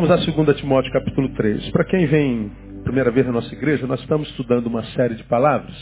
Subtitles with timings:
[0.00, 1.70] Vamos a 2 Timóteo capítulo 3.
[1.70, 2.52] Para quem vem
[2.84, 5.74] primeira vez na nossa igreja, nós estamos estudando uma série de palavras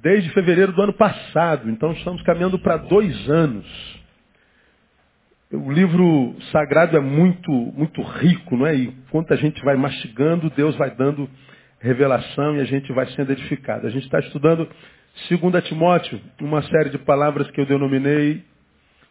[0.00, 1.68] desde fevereiro do ano passado.
[1.68, 3.66] Então estamos caminhando para dois anos.
[5.50, 8.76] O livro sagrado é muito, muito rico, não é?
[8.76, 11.28] E quanto a gente vai mastigando, Deus vai dando
[11.80, 13.88] revelação e a gente vai sendo edificado.
[13.88, 14.68] A gente está estudando
[15.28, 18.44] 2 Timóteo, uma série de palavras que eu denominei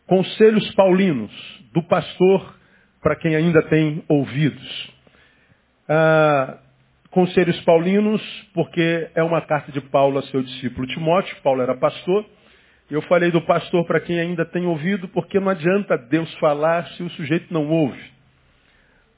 [0.08, 1.32] Conselhos Paulinos,
[1.74, 2.58] do pastor
[3.02, 4.92] para quem ainda tem ouvidos.
[5.88, 6.58] Ah,
[7.10, 8.22] conselhos Paulinos,
[8.54, 12.26] porque é uma carta de Paulo a seu discípulo Timóteo, Paulo era pastor.
[12.90, 17.04] Eu falei do pastor para quem ainda tem ouvido, porque não adianta Deus falar se
[17.04, 18.02] o sujeito não ouve.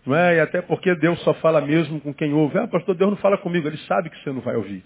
[0.05, 0.37] Não é?
[0.37, 2.57] E até porque Deus só fala mesmo com quem ouve.
[2.57, 3.67] Ah, pastor, Deus não fala comigo.
[3.67, 4.83] Ele sabe que você não vai ouvir.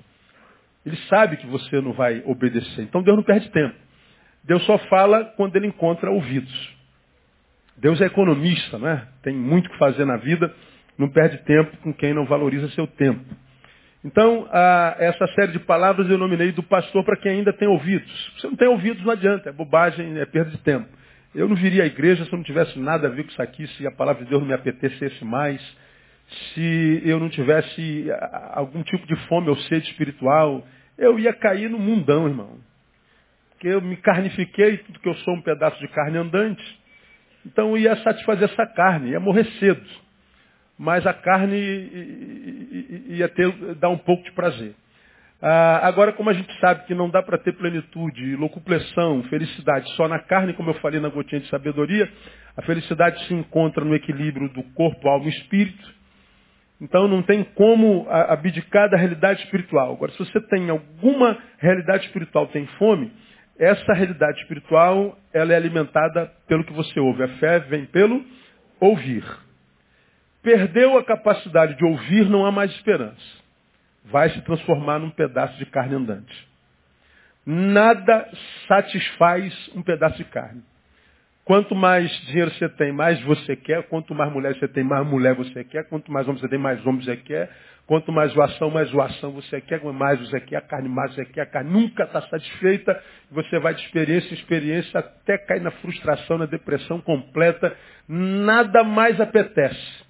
[0.85, 2.83] Ele sabe que você não vai obedecer.
[2.83, 3.75] Então Deus não perde tempo.
[4.43, 6.74] Deus só fala quando ele encontra ouvidos.
[7.77, 9.07] Deus é economista, não é?
[9.21, 10.53] Tem muito que fazer na vida,
[10.97, 13.23] não perde tempo com quem não valoriza seu tempo.
[14.03, 18.33] Então, a, essa série de palavras eu nominei do pastor para quem ainda tem ouvidos.
[18.39, 20.87] Se não tem ouvidos, não adianta, é bobagem, é perda de tempo.
[21.33, 23.67] Eu não viria à igreja se eu não tivesse nada a ver com isso aqui,
[23.67, 25.59] se a palavra de Deus não me apetecesse mais,
[26.53, 28.07] se eu não tivesse
[28.53, 30.65] algum tipo de fome ou sede espiritual,
[30.97, 32.57] eu ia cair no mundão, irmão.
[33.49, 36.63] Porque eu me carnifiquei, tudo que eu sou um pedaço de carne andante.
[37.45, 39.85] Então ia satisfazer essa carne, ia morrer cedo.
[40.77, 41.57] Mas a carne
[43.07, 44.75] ia ter, dar um pouco de prazer.
[45.41, 50.07] Ah, agora, como a gente sabe que não dá para ter plenitude, locupleção, felicidade só
[50.07, 52.11] na carne, como eu falei na gotinha de sabedoria,
[52.57, 55.93] a felicidade se encontra no equilíbrio do corpo, alma e espírito.
[56.81, 59.93] Então não tem como abdicar da realidade espiritual.
[59.93, 63.11] Agora, se você tem alguma realidade espiritual, tem fome,
[63.57, 67.23] essa realidade espiritual, ela é alimentada pelo que você ouve.
[67.23, 68.23] A fé vem pelo
[68.79, 69.23] ouvir.
[70.41, 73.15] Perdeu a capacidade de ouvir, não há mais esperança.
[74.05, 76.47] Vai se transformar num pedaço de carne andante.
[77.45, 78.29] Nada
[78.67, 80.63] satisfaz um pedaço de carne.
[81.45, 83.83] Quanto mais dinheiro você tem, mais você quer.
[83.83, 85.87] Quanto mais mulher você tem, mais mulher você quer.
[85.87, 87.51] Quanto mais homem você tem, mais homem você quer.
[87.87, 91.41] Quanto mais zoação, mais zoação você quer, mais você quer, a carne mais você quer,
[91.41, 96.39] a carne nunca está satisfeita, você vai de experiência em experiência até cair na frustração,
[96.39, 100.03] na depressão completa, nada mais apetece.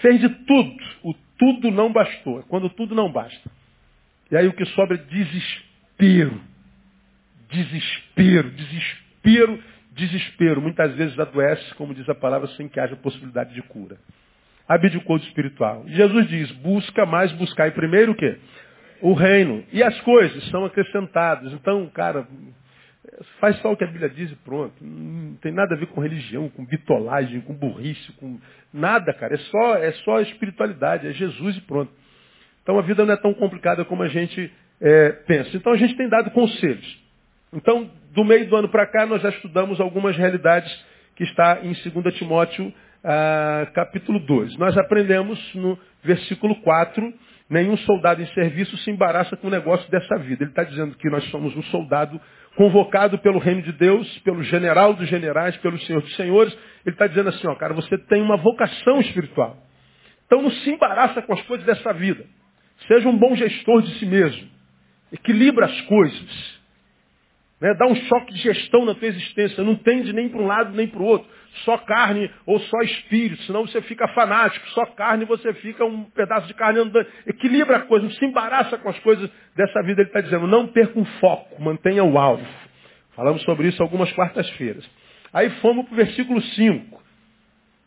[0.00, 3.48] Fez de tudo, o tudo não bastou, é quando tudo não basta.
[4.28, 6.40] E aí o que sobra é desespero.
[7.48, 10.60] Desespero, desespero, desespero.
[10.60, 13.96] Muitas vezes adoece, como diz a palavra, sem que haja possibilidade de cura
[14.70, 15.82] abdicou do espiritual.
[15.88, 18.38] Jesus diz, busca mais, buscar primeiro o quê?
[19.02, 19.64] O reino.
[19.72, 21.52] E as coisas são acrescentadas.
[21.52, 22.24] Então, cara,
[23.40, 24.74] faz só o que a Bíblia diz e pronto.
[24.80, 28.38] Não tem nada a ver com religião, com bitolagem, com burrice, com
[28.72, 29.34] nada, cara.
[29.34, 31.92] É só, é só espiritualidade, é Jesus e pronto.
[32.62, 35.56] Então a vida não é tão complicada como a gente é, pensa.
[35.56, 37.00] Então a gente tem dado conselhos.
[37.52, 40.72] Então, do meio do ano para cá, nós já estudamos algumas realidades
[41.16, 42.72] que está em 2 Timóteo
[43.04, 44.56] ah, capítulo 2.
[44.56, 47.12] Nós aprendemos no versículo 4,
[47.48, 50.44] nenhum soldado em serviço se embaraça com o negócio dessa vida.
[50.44, 52.20] Ele está dizendo que nós somos um soldado
[52.56, 56.52] convocado pelo reino de Deus, pelo general dos generais, pelo senhor dos senhores.
[56.84, 59.56] Ele está dizendo assim, ó, cara, você tem uma vocação espiritual.
[60.26, 62.24] Então não se embaraça com as coisas dessa vida.
[62.86, 64.48] Seja um bom gestor de si mesmo.
[65.12, 66.59] Equilibra as coisas.
[67.60, 67.74] Né?
[67.74, 69.62] Dá um choque de gestão na tua existência.
[69.62, 71.28] Não tende nem para um lado nem para o outro.
[71.64, 73.42] Só carne ou só espírito.
[73.42, 74.66] Senão você fica fanático.
[74.70, 77.06] Só carne você fica um pedaço de carne andando.
[77.26, 78.04] Equilibra a coisa.
[78.04, 80.00] Não se embaraça com as coisas dessa vida.
[80.00, 81.60] Ele está dizendo, não perca o foco.
[81.62, 82.46] Mantenha o alvo.
[83.14, 84.88] Falamos sobre isso algumas quartas-feiras.
[85.32, 86.99] Aí fomos para o versículo 5.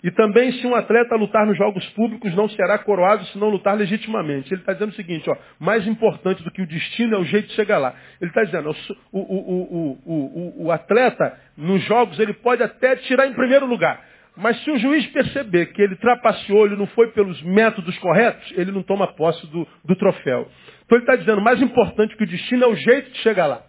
[0.04, 3.78] E também se um atleta lutar nos jogos públicos, não será coroado se não lutar
[3.78, 4.54] legitimamente.
[4.54, 7.48] Ele está dizendo o seguinte, ó, mais importante do que o destino é o jeito
[7.48, 7.96] de chegar lá.
[8.20, 8.76] Ele está dizendo,
[9.14, 14.04] o, o, o, o, atleta nos jogos ele pode até tirar em primeiro lugar.
[14.36, 18.74] Mas se o juiz perceber que ele trapaceou, ele não foi pelos métodos corretos, ele
[18.74, 20.50] não toma posse do, do troféu.
[20.86, 23.62] Então ele está dizendo, mais importante que o destino é o jeito de chegar lá.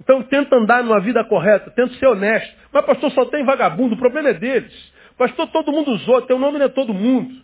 [0.00, 2.54] Então tenta andar numa vida correta, tenta ser honesto.
[2.70, 4.97] Mas pastor, só tem vagabundo, o problema é deles.
[5.18, 7.34] Pastor, todo mundo usou, teu nome não é todo mundo.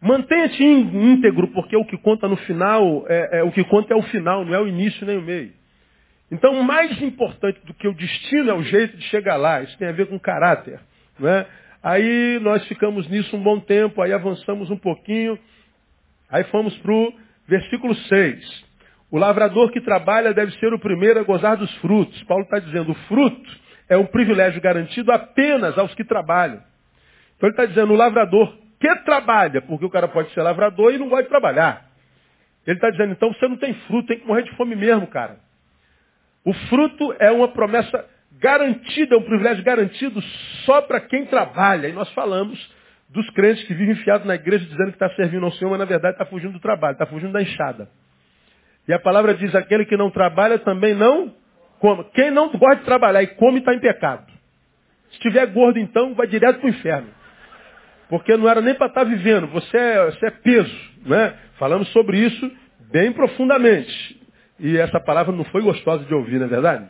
[0.00, 4.02] Mantenha-te íntegro, porque o que conta no final, é, é, o que conta é o
[4.02, 5.52] final, não é o início nem o meio.
[6.30, 9.62] Então, mais importante do que o destino é o jeito de chegar lá.
[9.62, 10.80] Isso tem a ver com caráter.
[11.18, 11.46] Não é?
[11.82, 15.38] Aí nós ficamos nisso um bom tempo, aí avançamos um pouquinho,
[16.30, 17.12] aí fomos para o
[17.46, 18.64] versículo 6.
[19.10, 22.22] O lavrador que trabalha deve ser o primeiro a gozar dos frutos.
[22.24, 23.50] Paulo está dizendo, o fruto
[23.88, 26.62] é um privilégio garantido apenas aos que trabalham.
[27.36, 30.98] Então ele está dizendo, o lavrador que trabalha, porque o cara pode ser lavrador e
[30.98, 31.86] não gosta de trabalhar.
[32.66, 35.36] Ele está dizendo, então você não tem fruto, tem que morrer de fome mesmo, cara.
[36.44, 38.04] O fruto é uma promessa
[38.38, 40.20] garantida, é um privilégio garantido
[40.64, 41.88] só para quem trabalha.
[41.88, 42.58] E nós falamos
[43.08, 45.84] dos crentes que vivem enfiados na igreja dizendo que está servindo ao Senhor, mas na
[45.84, 47.88] verdade está fugindo do trabalho, está fugindo da enxada.
[48.86, 51.34] E a palavra diz, aquele que não trabalha também não
[51.78, 52.04] come.
[52.12, 54.26] Quem não gosta de trabalhar e come está em pecado.
[55.10, 57.08] Se estiver gordo então, vai direto para o inferno.
[58.08, 60.76] Porque não era nem para estar tá vivendo, você é, você é peso.
[61.06, 61.34] Né?
[61.58, 62.50] Falamos sobre isso
[62.90, 64.20] bem profundamente.
[64.58, 66.84] E essa palavra não foi gostosa de ouvir, não é verdade?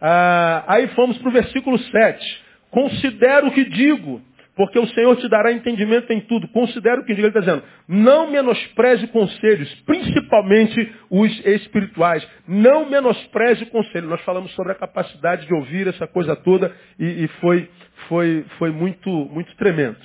[0.00, 2.44] Ah, aí fomos para o versículo 7.
[2.70, 4.20] Considero o que digo,
[4.56, 6.48] porque o Senhor te dará entendimento em tudo.
[6.48, 7.26] Considero o que digo.
[7.26, 12.26] Ele está dizendo, não menospreze conselhos, principalmente os espirituais.
[12.48, 14.10] Não menospreze conselhos.
[14.10, 17.68] Nós falamos sobre a capacidade de ouvir essa coisa toda e, e foi,
[18.08, 19.98] foi, foi muito, muito tremendo.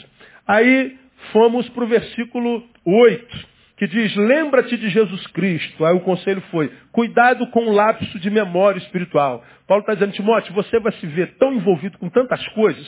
[0.51, 0.98] Aí
[1.31, 5.86] fomos para o versículo 8 que diz, lembra-te de Jesus Cristo.
[5.86, 9.44] Aí o conselho foi, cuidado com o lapso de memória espiritual.
[9.65, 12.86] Paulo está dizendo, Timóteo, você vai se ver tão envolvido com tantas coisas,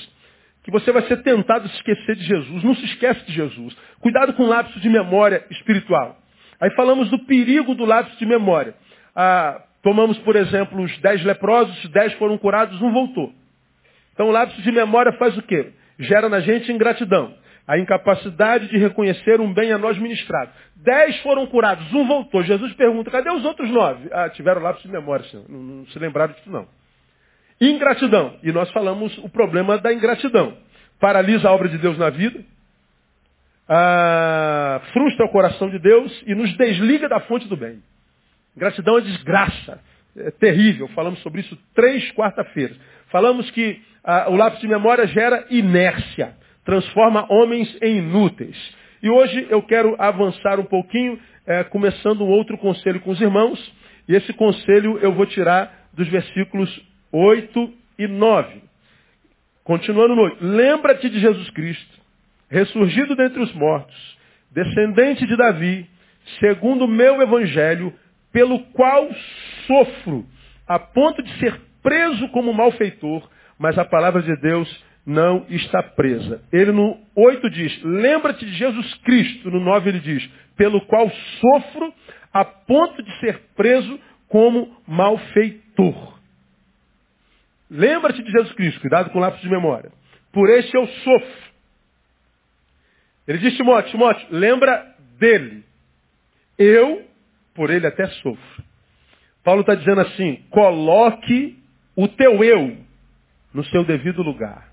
[0.63, 2.63] que você vai ser tentado a se esquecer de Jesus.
[2.63, 3.75] Não se esquece de Jesus.
[4.01, 6.17] Cuidado com o lapso de memória espiritual.
[6.59, 8.75] Aí falamos do perigo do lapso de memória.
[9.15, 13.33] Ah, tomamos, por exemplo, os dez leprosos, dez foram curados, um voltou.
[14.13, 15.71] Então o lapso de memória faz o quê?
[15.97, 20.51] Gera na gente ingratidão a incapacidade de reconhecer um bem a nós ministrado.
[20.75, 22.43] Dez foram curados, um voltou.
[22.43, 24.09] Jesus pergunta, cadê os outros nove?
[24.11, 25.45] Ah, tiveram lápis de memória, senhor.
[25.47, 26.67] Não, não se lembraram disso não.
[27.61, 28.37] Ingratidão.
[28.43, 30.57] E nós falamos o problema da ingratidão.
[30.99, 32.43] Paralisa a obra de Deus na vida,
[33.67, 37.81] ah, frustra o coração de Deus e nos desliga da fonte do bem.
[38.55, 39.79] Ingratidão é desgraça.
[40.15, 40.87] É terrível.
[40.89, 42.77] Falamos sobre isso três quarta-feiras.
[43.07, 48.57] Falamos que ah, o lápis de memória gera inércia transforma homens em inúteis.
[49.01, 53.59] E hoje eu quero avançar um pouquinho, é, começando um outro conselho com os irmãos.
[54.07, 56.69] E esse conselho eu vou tirar dos versículos
[57.11, 58.61] 8 e 9.
[59.63, 60.37] Continuando no 8.
[60.41, 61.99] Lembra-te de Jesus Cristo,
[62.49, 64.17] ressurgido dentre os mortos,
[64.51, 65.85] descendente de Davi,
[66.39, 67.93] segundo o meu evangelho,
[68.31, 69.09] pelo qual
[69.67, 70.25] sofro,
[70.67, 73.29] a ponto de ser preso como malfeitor,
[73.59, 76.41] mas a palavra de Deus não está presa.
[76.51, 79.51] Ele no 8 diz, lembra-te de Jesus Cristo.
[79.51, 81.93] No 9 ele diz, pelo qual sofro
[82.31, 86.19] a ponto de ser preso como malfeitor.
[87.69, 89.91] Lembra-te de Jesus Cristo, cuidado com o lápis de memória.
[90.31, 91.53] Por este eu sofro.
[93.27, 95.63] Ele diz, Timóteo, Timóteo, lembra dele.
[96.57, 97.07] Eu,
[97.53, 98.63] por ele até sofro.
[99.43, 101.57] Paulo está dizendo assim, coloque
[101.95, 102.77] o teu eu
[103.53, 104.72] no seu devido lugar.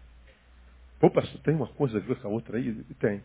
[1.01, 2.73] Pô, pastor, tem uma coisa a ver com a outra aí?
[3.01, 3.23] Tem.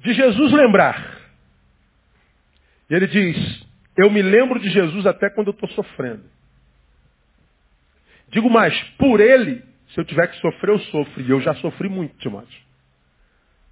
[0.00, 1.16] De Jesus lembrar.
[2.90, 6.24] E ele diz, eu me lembro de Jesus até quando eu estou sofrendo.
[8.30, 11.22] Digo mais, por ele, se eu tiver que sofrer, eu sofro.
[11.22, 12.62] E eu já sofri muito, Timóteo.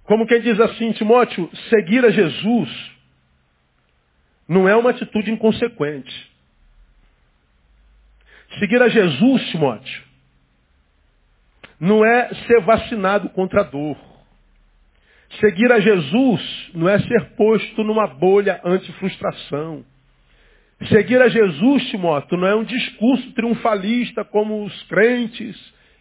[0.03, 2.97] Como quem diz assim, Timóteo, seguir a Jesus
[4.47, 6.31] não é uma atitude inconsequente.
[8.59, 10.06] Seguir a Jesus, Timóteo,
[11.79, 13.97] não é ser vacinado contra a dor.
[15.39, 19.85] Seguir a Jesus não é ser posto numa bolha anti-frustração.
[20.89, 25.55] Seguir a Jesus, Timóteo, não é um discurso triunfalista como os crentes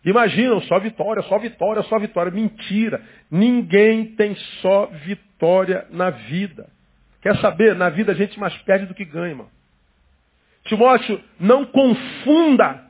[0.05, 2.31] imaginam, só vitória, só vitória, só vitória.
[2.31, 3.03] Mentira.
[3.31, 6.69] Ninguém tem só vitória na vida.
[7.21, 7.75] Quer saber?
[7.75, 9.49] Na vida a gente mais perde do que ganha, irmão.
[10.65, 12.86] Timóteo, não confunda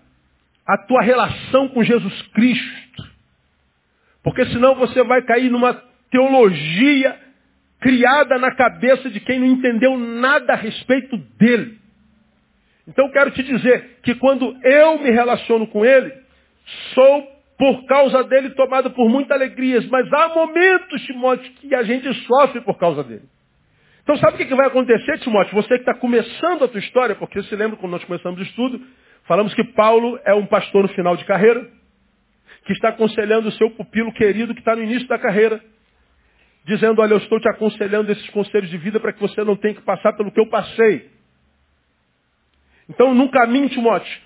[0.67, 3.07] a tua relação com Jesus Cristo.
[4.23, 5.75] Porque senão você vai cair numa
[6.11, 7.17] teologia
[7.81, 11.79] criada na cabeça de quem não entendeu nada a respeito dele.
[12.89, 16.13] Então quero te dizer que quando eu me relaciono com ele,
[16.95, 22.13] sou por causa dele tomado por muitas alegrias, mas há momentos, Timóteo, que a gente
[22.27, 23.25] sofre por causa dele.
[24.03, 25.55] Então sabe o que vai acontecer, Timóteo?
[25.55, 28.81] Você que está começando a tua história, porque você lembra quando nós começamos o estudo,
[29.27, 31.69] Falamos que Paulo é um pastor no final de carreira,
[32.65, 35.61] que está aconselhando o seu pupilo querido que está no início da carreira,
[36.65, 39.75] dizendo, olha, eu estou te aconselhando esses conselhos de vida para que você não tenha
[39.75, 41.11] que passar pelo que eu passei.
[42.89, 44.21] Então, num caminho, Timóteo,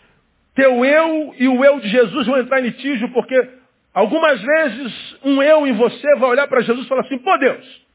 [0.55, 3.51] teu eu e o eu de Jesus vão entrar em litígio, porque
[3.95, 7.87] algumas vezes um eu em você vai olhar para Jesus e falar assim, pô Deus,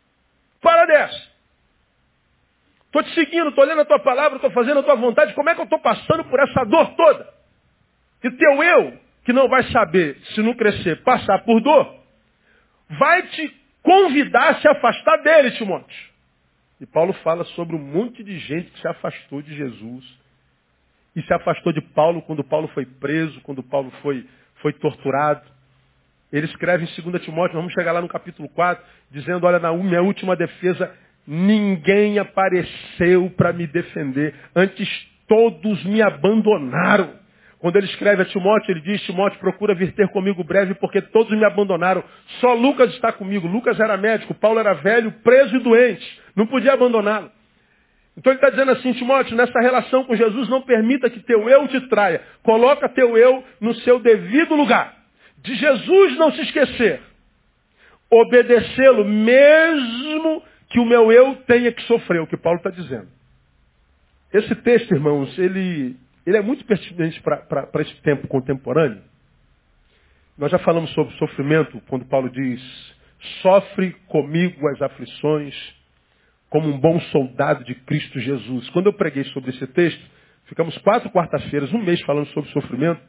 [0.61, 1.34] para dessa.
[2.95, 5.33] Estou te seguindo, estou lendo a tua palavra, estou fazendo a tua vontade.
[5.33, 7.27] Como é que eu estou passando por essa dor toda?
[8.23, 11.93] E teu eu, que não vai saber, se não crescer, passar por dor,
[12.97, 16.09] vai te convidar a se afastar dele, Timóteo.
[16.79, 20.05] E Paulo fala sobre um monte de gente que se afastou de Jesus.
[21.17, 24.25] E se afastou de Paulo quando Paulo foi preso, quando Paulo foi,
[24.61, 25.43] foi torturado.
[26.31, 30.01] Ele escreve em 2 Timóteo, vamos chegar lá no capítulo 4, dizendo, olha, na minha
[30.01, 30.95] última defesa,
[31.27, 34.33] ninguém apareceu para me defender.
[34.55, 34.87] Antes
[35.27, 37.25] todos me abandonaram.
[37.59, 41.35] Quando ele escreve a Timóteo, ele diz, Timóteo, procura vir ter comigo breve, porque todos
[41.35, 42.03] me abandonaram.
[42.39, 43.47] Só Lucas está comigo.
[43.47, 46.21] Lucas era médico, Paulo era velho, preso e doente.
[46.35, 47.31] Não podia abandoná-lo.
[48.17, 51.67] Então ele está dizendo assim, Timóteo, nessa relação com Jesus, não permita que teu eu
[51.67, 52.21] te traia.
[52.43, 54.93] Coloca teu eu no seu devido lugar.
[55.39, 57.01] De Jesus não se esquecer.
[58.09, 63.07] Obedecê-lo, mesmo que o meu eu tenha que sofrer, o que Paulo está dizendo.
[64.33, 65.95] Esse texto, irmãos, ele
[66.25, 69.01] ele é muito pertinente para esse tempo contemporâneo.
[70.37, 72.61] Nós já falamos sobre sofrimento, quando Paulo diz,
[73.41, 75.55] sofre comigo as aflições,
[76.49, 78.69] como um bom soldado de Cristo Jesus.
[78.71, 80.03] Quando eu preguei sobre esse texto,
[80.45, 83.01] ficamos quatro quarta-feiras, um mês falando sobre sofrimento,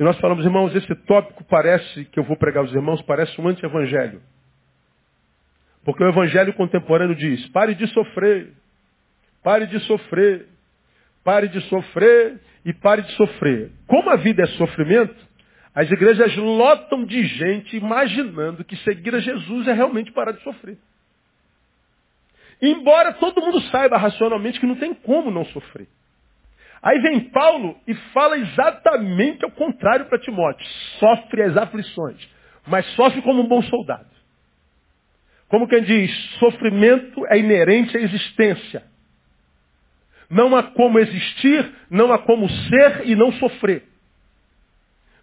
[0.00, 3.48] e nós falamos, irmãos, esse tópico parece, que eu vou pregar aos irmãos, parece um
[3.48, 4.22] anti-evangelho.
[5.88, 8.52] Porque o evangelho contemporâneo diz, pare de sofrer,
[9.42, 10.46] pare de sofrer,
[11.28, 13.70] Pare de sofrer e pare de sofrer.
[13.86, 15.14] Como a vida é sofrimento,
[15.74, 20.78] as igrejas lotam de gente imaginando que seguir a Jesus é realmente parar de sofrer.
[22.62, 25.86] Embora todo mundo saiba racionalmente que não tem como não sofrer.
[26.82, 30.66] Aí vem Paulo e fala exatamente ao contrário para Timóteo.
[30.98, 32.26] Sofre as aflições,
[32.66, 34.17] mas sofre como um bom soldado.
[35.48, 38.82] Como quem diz, sofrimento é inerente à existência.
[40.30, 43.84] Não há como existir, não há como ser e não sofrer.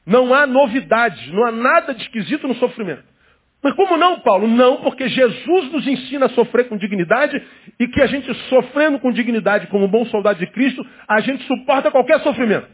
[0.05, 3.03] Não há novidades, não há nada de esquisito no sofrimento.
[3.63, 4.47] Mas como não, Paulo?
[4.47, 7.41] Não, porque Jesus nos ensina a sofrer com dignidade
[7.79, 11.89] e que a gente sofrendo com dignidade como bom soldado de Cristo, a gente suporta
[11.89, 12.67] qualquer sofrimento.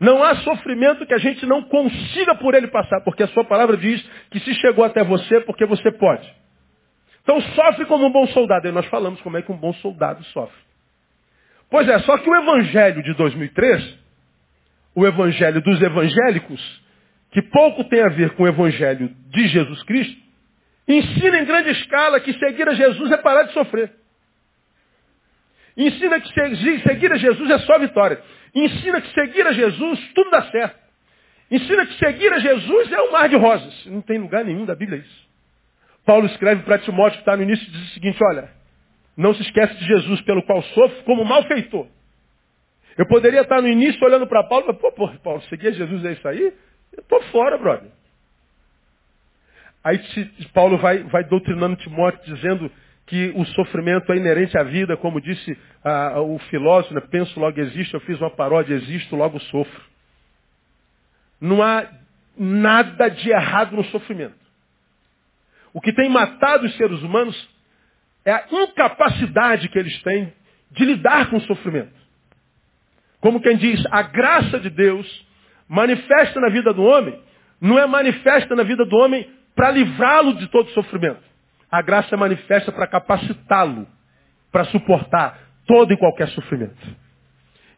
[0.00, 3.76] Não há sofrimento que a gente não consiga por ele passar, porque a sua palavra
[3.76, 6.26] diz que se chegou até você, porque você pode.
[7.30, 8.66] Então sofre como um bom soldado.
[8.66, 10.58] E nós falamos como é que um bom soldado sofre.
[11.70, 13.98] Pois é, só que o evangelho de 2003,
[14.96, 16.82] o evangelho dos evangélicos,
[17.30, 20.20] que pouco tem a ver com o evangelho de Jesus Cristo,
[20.88, 23.92] ensina em grande escala que seguir a Jesus é parar de sofrer.
[25.76, 26.32] Ensina que
[26.82, 28.20] seguir a Jesus é só vitória.
[28.52, 30.80] Ensina que seguir a Jesus tudo dá certo.
[31.48, 33.86] Ensina que seguir a Jesus é um mar de rosas.
[33.86, 35.29] Não tem lugar nenhum da Bíblia isso.
[36.04, 38.50] Paulo escreve para Timóteo que está no início e diz o seguinte, olha,
[39.16, 41.86] não se esquece de Jesus pelo qual sofre como malfeitor.
[42.96, 46.12] Eu poderia estar no início olhando para Paulo e pô, pô, Paulo, seguir Jesus é
[46.12, 46.52] isso aí?
[46.92, 47.90] Eu estou fora, brother.
[49.82, 49.98] Aí
[50.52, 52.70] Paulo vai, vai doutrinando Timóteo, dizendo
[53.06, 57.00] que o sofrimento é inerente à vida, como disse ah, o filósofo, né?
[57.10, 59.82] penso logo existe, eu fiz uma paródia, existo, logo sofro.
[61.40, 61.88] Não há
[62.36, 64.39] nada de errado no sofrimento.
[65.72, 67.48] O que tem matado os seres humanos
[68.24, 70.32] é a incapacidade que eles têm
[70.70, 71.98] de lidar com o sofrimento.
[73.20, 75.26] Como quem diz, a graça de Deus
[75.68, 77.20] manifesta na vida do homem,
[77.60, 81.22] não é manifesta na vida do homem para livrá-lo de todo sofrimento.
[81.70, 83.86] A graça é manifesta para capacitá-lo
[84.50, 86.96] para suportar todo e qualquer sofrimento.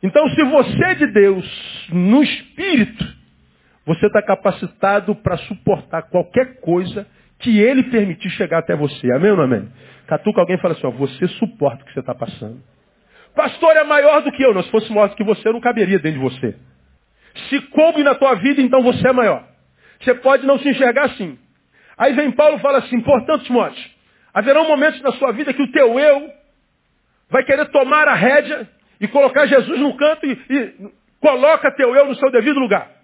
[0.03, 3.05] Então, se você é de Deus, no espírito,
[3.85, 7.07] você está capacitado para suportar qualquer coisa
[7.43, 9.13] que Ele permitir chegar até você.
[9.13, 9.69] Amém ou não amém?
[10.07, 12.63] Catuca alguém fala assim, ó, você suporta o que você está passando.
[13.35, 14.55] Pastor é maior do que eu.
[14.55, 16.57] Não, se fosse maior do que você, eu não caberia dentro de você.
[17.49, 19.45] Se coube na tua vida, então você é maior.
[20.01, 21.39] Você pode não se enxergar assim.
[21.97, 23.91] Aí vem Paulo e fala assim, portanto, Timóteo,
[24.33, 26.31] haverá momentos na sua vida que o teu eu
[27.31, 28.69] vai querer tomar a rédea
[29.01, 30.75] e colocar Jesus no canto e, e
[31.21, 33.02] coloca teu eu no seu devido lugar.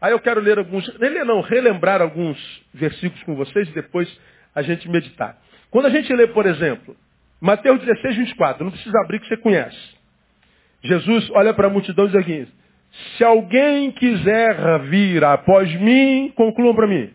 [0.00, 2.38] Aí eu quero ler alguns, ler não, relembrar alguns
[2.72, 4.08] versículos com vocês e depois
[4.54, 5.36] a gente meditar.
[5.70, 6.96] Quando a gente lê, por exemplo,
[7.40, 9.98] Mateus 16, 24, não precisa abrir que você conhece.
[10.82, 12.48] Jesus olha para a multidão e diz aqui,
[13.16, 17.10] se alguém quiser vir após mim, concluam para mim.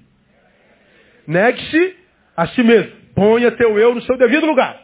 [1.25, 1.95] Negue-se
[2.35, 2.91] a si mesmo.
[3.15, 4.81] Ponha teu eu no seu devido lugar.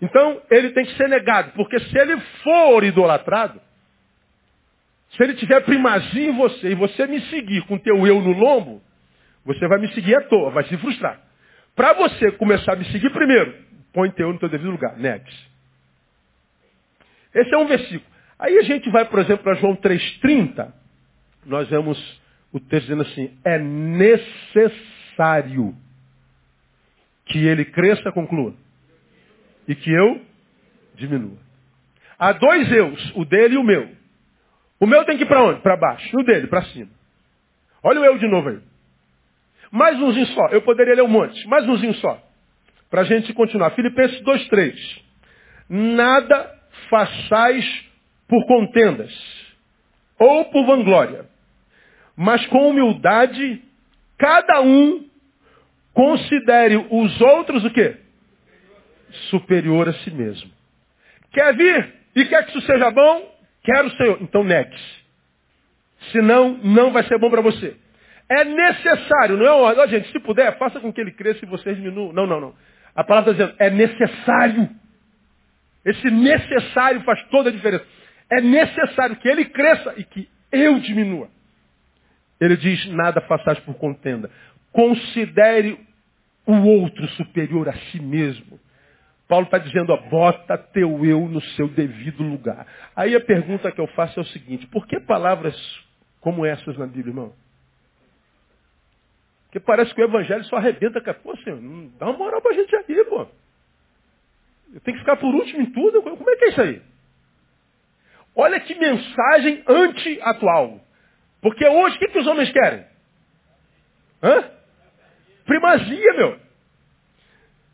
[0.00, 3.60] Então, ele tem que ser negado, porque se ele for idolatrado,
[5.16, 8.82] se ele tiver primazia em você e você me seguir com teu eu no lombo,
[9.44, 11.20] você vai me seguir à toa, vai se frustrar.
[11.74, 13.54] Para você começar a me seguir primeiro,
[13.92, 15.30] põe teu no teu devido lugar, negue
[17.34, 18.10] Esse é um versículo.
[18.38, 20.72] Aí a gente vai, por exemplo, para João 3,30.
[21.44, 21.98] Nós vemos
[22.52, 25.74] o texto dizendo assim, é necessário
[27.26, 28.54] que ele cresça, conclua,
[29.66, 30.20] e que eu
[30.94, 31.38] diminua.
[32.18, 34.01] Há dois eus, o dele e o meu.
[34.82, 35.60] O meu tem que ir para onde?
[35.60, 36.10] Para baixo.
[36.12, 36.90] E o dele, para cima.
[37.84, 38.58] Olha o eu de novo aí.
[39.70, 40.48] Mais umzinho só.
[40.48, 41.46] Eu poderia ler um monte.
[41.46, 42.20] Mais umzinho só.
[42.90, 43.70] Para a gente continuar.
[43.70, 45.02] Filipenses 2, 3.
[45.68, 46.52] Nada
[46.90, 47.64] façais
[48.26, 49.12] por contendas
[50.18, 51.26] ou por vanglória,
[52.16, 53.62] mas com humildade,
[54.18, 55.08] cada um
[55.94, 57.98] considere os outros o quê?
[59.30, 60.50] Superior a si mesmo.
[61.30, 63.31] Quer vir e quer que isso seja bom?
[63.62, 64.18] Quero, Senhor.
[64.20, 65.02] Então negue-se.
[66.10, 67.76] Senão, não vai ser bom para você.
[68.28, 69.88] É necessário, não é uma ordem.
[69.88, 72.12] Gente, se puder, faça com que ele cresça e vocês diminuam.
[72.12, 72.54] Não, não, não.
[72.94, 74.70] A palavra está dizendo, é necessário.
[75.84, 77.84] Esse necessário faz toda a diferença.
[78.30, 81.28] É necessário que ele cresça e que eu diminua.
[82.40, 84.30] Ele diz, nada façais por contenda.
[84.72, 85.78] Considere
[86.46, 88.58] o outro superior a si mesmo.
[89.32, 92.66] Paulo está dizendo, ó, bota teu eu no seu devido lugar.
[92.94, 95.56] Aí a pergunta que eu faço é o seguinte, por que palavras
[96.20, 97.32] como essas na Bíblia, irmão?
[99.44, 101.00] Porque parece que o evangelho só arrebenta.
[101.14, 103.26] Pô, senhor, não dá uma moral pra gente aqui, pô.
[104.74, 106.02] Eu tenho que ficar por último em tudo?
[106.02, 106.82] Como é que é isso aí?
[108.36, 110.78] Olha que mensagem anti-atual.
[111.40, 112.84] Porque hoje, o que, que os homens querem?
[114.22, 114.50] Hã?
[115.46, 116.38] Primazia, meu.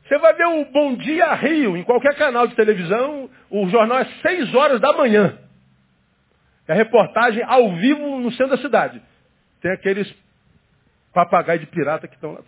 [0.08, 4.06] Você vai ver o Bom Dia Rio, em qualquer canal de televisão, o jornal é
[4.22, 5.38] 6 horas da manhã.
[6.66, 9.02] É reportagem ao vivo no centro da cidade.
[9.60, 10.10] Tem aqueles
[11.12, 12.40] papagaio de pirata que estão lá.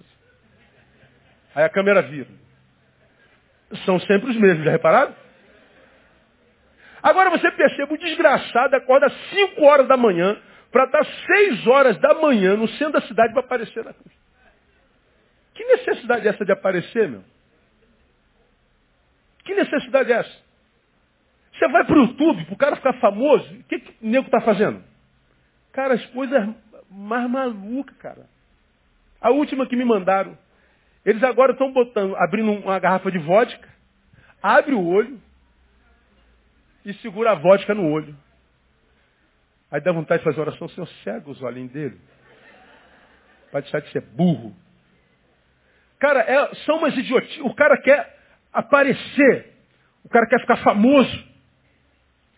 [1.54, 2.28] Aí a câmera vira.
[3.84, 5.14] São sempre os mesmos, já repararam?
[7.02, 10.40] Agora você percebe, o desgraçado acorda às 5 horas da manhã
[10.72, 14.14] para estar 6 horas da manhã no centro da cidade para aparecer na cruz.
[15.54, 17.22] Que necessidade é essa de aparecer, meu?
[19.44, 20.50] Que necessidade é essa?
[21.52, 24.26] Você vai para o YouTube, para o cara ficar famoso, o que, que o nego
[24.26, 24.82] está fazendo?
[25.72, 26.54] Cara, as coisas
[26.90, 28.26] mais malucas, cara.
[29.20, 30.36] A última que me mandaram.
[31.04, 33.68] Eles agora estão botando, abrindo uma garrafa de vodka,
[34.42, 35.20] abre o olho
[36.84, 38.16] e segura a vodka no olho.
[39.70, 42.00] Aí dá vontade de fazer oração, Senhor, cega os olhinhos dele.
[43.50, 44.54] Para deixar de ser burro.
[45.98, 47.44] Cara, é, são umas idiotias.
[47.44, 48.19] O cara quer
[48.52, 49.52] aparecer.
[50.04, 51.24] O cara quer ficar famoso.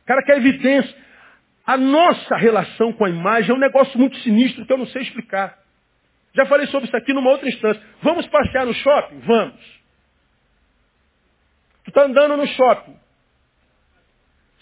[0.03, 0.95] O cara quer evidência.
[1.67, 5.03] A nossa relação com a imagem é um negócio muito sinistro que eu não sei
[5.03, 5.59] explicar.
[6.35, 7.83] Já falei sobre isso aqui numa outra instância.
[8.03, 9.21] Vamos passear no shopping?
[9.21, 9.83] Vamos.
[11.85, 12.97] Tu está andando no shopping.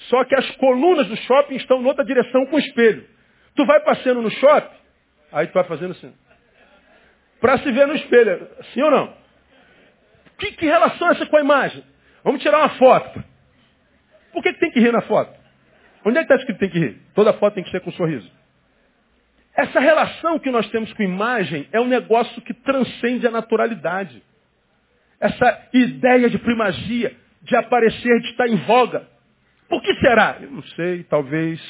[0.09, 3.07] Só que as colunas do shopping estão em outra direção com o espelho.
[3.55, 4.77] Tu vai passeando no shopping,
[5.33, 6.15] aí tu vai fazendo assim.
[7.41, 8.49] Para se ver no espelho.
[8.73, 9.20] Sim ou não?
[10.41, 11.85] Que, que relação é essa com a imagem?
[12.25, 13.23] Vamos tirar uma foto.
[14.33, 15.39] Por que, que tem que rir na foto?
[16.05, 17.03] Onde é que está escrito que tem que rir?
[17.15, 18.31] Toda foto tem que ser com um sorriso.
[19.55, 24.23] Essa relação que nós temos com imagem é um negócio que transcende a naturalidade.
[25.21, 29.07] Essa ideia de primazia, de aparecer, de estar em voga.
[29.69, 30.39] Por que será?
[30.41, 31.61] Eu não sei, talvez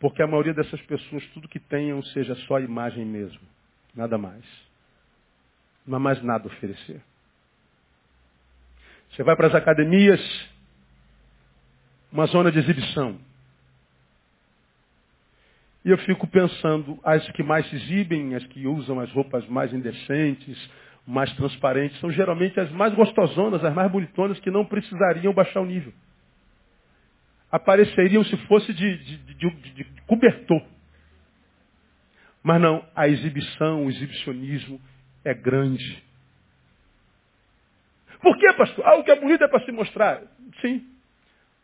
[0.00, 3.46] porque a maioria dessas pessoas, tudo que tenham seja só a imagem mesmo.
[3.94, 4.44] Nada mais.
[5.86, 7.02] Não há mais nada a oferecer.
[9.10, 10.20] Você vai para as academias,
[12.12, 13.18] uma zona de exibição.
[15.84, 19.72] E eu fico pensando, as que mais se exibem, as que usam as roupas mais
[19.72, 20.70] indecentes,
[21.06, 25.66] mais transparentes, são geralmente as mais gostosonas, as mais bonitonas, que não precisariam baixar o
[25.66, 25.92] nível.
[27.50, 30.62] Apareceriam se fosse de, de, de, de cobertor.
[32.42, 34.80] Mas não, a exibição, o exibicionismo
[35.24, 36.02] é grande.
[38.20, 38.86] Por que, pastor?
[38.86, 40.20] Ah, o que é bonito é para se mostrar.
[40.60, 40.86] Sim.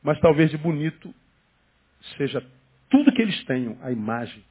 [0.03, 1.15] Mas talvez de bonito
[2.17, 2.43] seja
[2.89, 4.43] tudo que eles tenham, a imagem.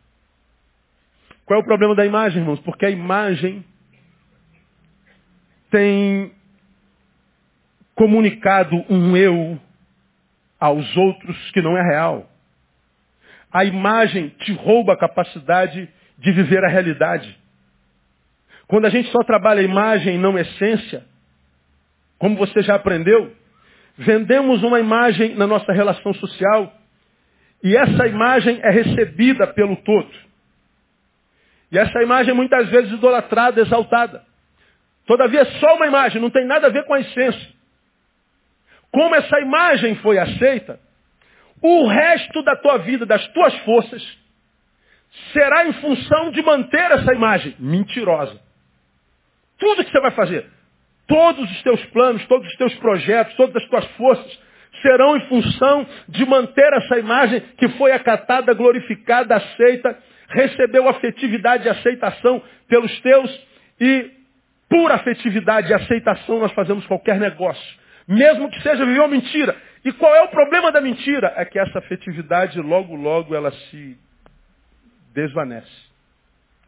[1.45, 2.59] Qual é o problema da imagem, irmãos?
[2.59, 3.63] Porque a imagem
[5.69, 6.33] tem
[7.93, 9.59] comunicado um eu
[10.59, 12.29] aos outros que não é real.
[13.51, 17.39] A imagem te rouba a capacidade de viver a realidade.
[18.67, 21.05] Quando a gente só trabalha a imagem e não a essência,
[22.17, 23.33] como você já aprendeu,
[23.97, 26.73] vendemos uma imagem na nossa relação social
[27.63, 30.11] e essa imagem é recebida pelo todo.
[31.71, 34.23] E essa imagem é muitas vezes idolatrada, exaltada.
[35.05, 37.55] Todavia é só uma imagem, não tem nada a ver com a essência.
[38.91, 40.79] Como essa imagem foi aceita,
[41.61, 44.17] o resto da tua vida, das tuas forças,
[45.33, 48.39] será em função de manter essa imagem mentirosa.
[49.57, 50.54] Tudo que você vai fazer.
[51.07, 54.39] Todos os teus planos, todos os teus projetos, todas as tuas forças
[54.81, 59.97] serão em função de manter essa imagem que foi acatada, glorificada, aceita,
[60.29, 63.47] recebeu afetividade e aceitação pelos teus
[63.79, 64.11] e
[64.69, 67.85] por afetividade e aceitação nós fazemos qualquer negócio.
[68.07, 69.55] Mesmo que seja viver uma mentira.
[69.83, 71.33] E qual é o problema da mentira?
[71.35, 73.97] É que essa afetividade logo, logo ela se
[75.13, 75.85] desvanece.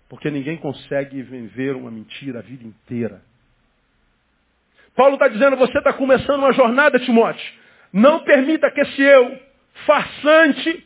[0.09, 3.21] Porque ninguém consegue viver uma mentira a vida inteira.
[4.97, 7.53] Paulo está dizendo, você está começando uma jornada, Timóteo.
[7.93, 9.39] Não permita que esse eu,
[9.85, 10.83] farsante,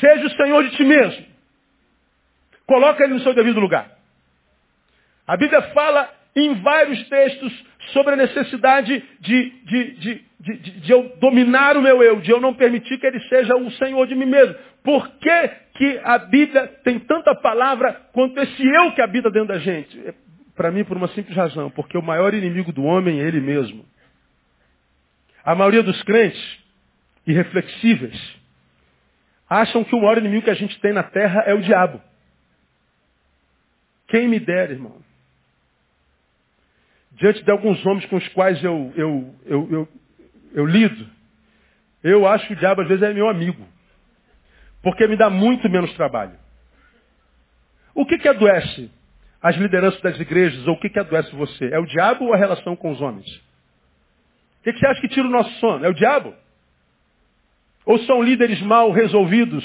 [0.00, 1.24] seja o Senhor de ti mesmo.
[2.66, 3.88] Coloca ele no seu devido lugar.
[5.28, 11.16] A Bíblia fala em vários textos sobre a necessidade de, de, de, de, de eu
[11.20, 14.26] dominar o meu eu, de eu não permitir que ele seja o Senhor de mim
[14.26, 14.56] mesmo.
[14.82, 19.58] Por que, que a Bíblia tem tanta palavra quanto esse eu que habita dentro da
[19.58, 20.14] gente?
[20.54, 23.84] Para mim, por uma simples razão, porque o maior inimigo do homem é ele mesmo.
[25.44, 26.58] A maioria dos crentes,
[27.26, 28.36] irreflexíveis,
[29.48, 32.00] acham que o maior inimigo que a gente tem na terra é o diabo.
[34.08, 35.02] Quem me dera, irmão,
[37.12, 39.88] diante de alguns homens com os quais eu, eu, eu, eu,
[40.54, 41.08] eu lido,
[42.02, 43.66] eu acho que o diabo às vezes é meu amigo.
[44.82, 46.38] Porque me dá muito menos trabalho.
[47.94, 48.90] O que, que adoece
[49.44, 51.66] as lideranças das igrejas, ou o que, que adoece você?
[51.66, 53.26] É o diabo ou a relação com os homens?
[53.26, 55.84] O que, que você acha que tira o nosso sono?
[55.84, 56.34] É o diabo?
[57.86, 59.64] Ou são líderes mal resolvidos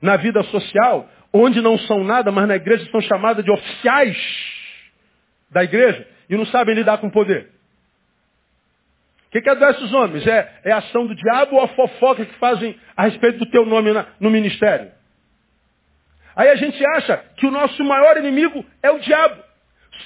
[0.00, 4.16] na vida social, onde não são nada, mas na igreja são chamadas de oficiais
[5.50, 6.08] da igreja?
[6.30, 7.50] e não sabem lidar com o poder.
[9.26, 10.24] O que, que adoece os homens?
[10.26, 13.66] É, é a ação do diabo ou a fofoca que fazem a respeito do teu
[13.66, 14.92] nome na, no ministério?
[16.36, 19.42] Aí a gente acha que o nosso maior inimigo é o diabo.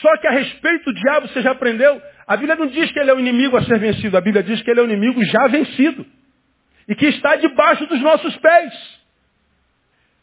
[0.01, 2.01] Só que a respeito do diabo você já aprendeu.
[2.27, 4.17] A Bíblia não diz que ele é o inimigo a ser vencido.
[4.17, 6.05] A Bíblia diz que ele é o inimigo já vencido.
[6.89, 8.73] E que está debaixo dos nossos pés.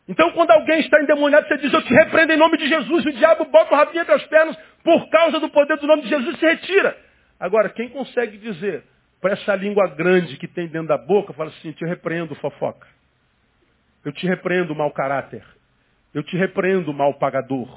[0.08, 3.06] Então, quando alguém está endemoniado, você diz, eu te repreendo em nome de Jesus.
[3.06, 6.10] O diabo bota o rabinho entre as pernas por causa do poder do nome de
[6.10, 6.98] Jesus se retira.
[7.40, 8.84] Agora, quem consegue dizer
[9.22, 12.88] para essa língua grande que tem dentro da boca, fala assim, te repreendo, fofoca.
[14.04, 15.44] Eu te repreendo, mau caráter.
[16.14, 17.70] Eu te repreendo, mal pagador.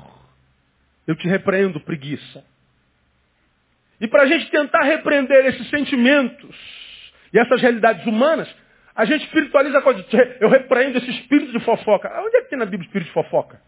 [1.07, 2.45] Eu te repreendo, preguiça.
[4.01, 6.57] E para a gente tentar repreender esses sentimentos
[7.33, 8.49] e essas realidades humanas,
[8.95, 10.05] a gente espiritualiza a coisa.
[10.41, 12.11] Eu repreendo esse espírito de fofoca.
[12.21, 13.61] Onde é que tem na Bíblia espírito de fofoca?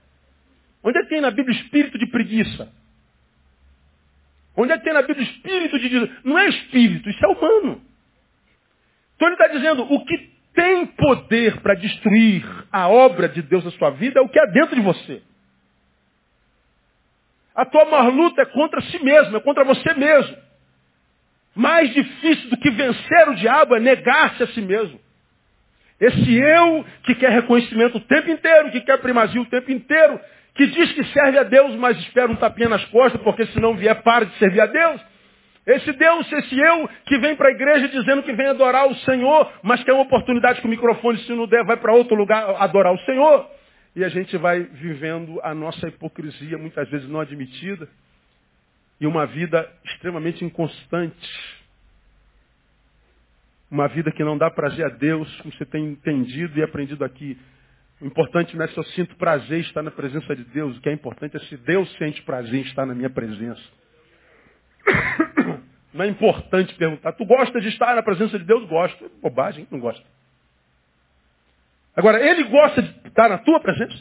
[0.83, 2.73] Onde é que tem na Bíblia espírito de preguiça?
[4.57, 7.83] Onde é que tem na Bíblia espírito de Não é espírito, isso é humano.
[9.15, 12.43] Então ele está dizendo, o que tem poder para destruir
[12.73, 15.23] a obra de Deus na sua vida é o que é dentro de você.
[17.55, 20.37] A tua maior luta é contra si mesmo, é contra você mesmo.
[21.55, 24.99] Mais difícil do que vencer o diabo é negar-se a si mesmo.
[26.01, 30.21] Esse eu que quer reconhecimento o tempo inteiro, que quer primazia o tempo inteiro,
[30.55, 33.75] que diz que serve a Deus, mas espera um tapinha nas costas, porque se não
[33.75, 35.01] vier, para de servir a Deus.
[35.67, 39.53] Esse Deus, esse eu que vem para a igreja dizendo que vem adorar o Senhor,
[39.65, 42.95] mas quer uma oportunidade com o microfone, se não der, vai para outro lugar adorar
[42.95, 43.51] o Senhor.
[43.97, 47.89] E a gente vai vivendo a nossa hipocrisia, muitas vezes não admitida,
[49.01, 51.57] e uma vida extremamente inconstante.
[53.69, 57.37] Uma vida que não dá prazer a Deus, como você tem entendido e aprendido aqui.
[58.01, 60.77] O importante não é se eu sinto prazer em estar na presença de Deus.
[60.77, 63.63] O que é importante é se Deus sente prazer em estar na minha presença.
[65.97, 68.69] Não é importante perguntar, tu gosta de estar na presença de Deus?
[68.69, 69.05] Gosto.
[69.05, 70.05] É bobagem, não gosta.
[71.97, 73.97] Agora, ele gosta de estar na tua presença?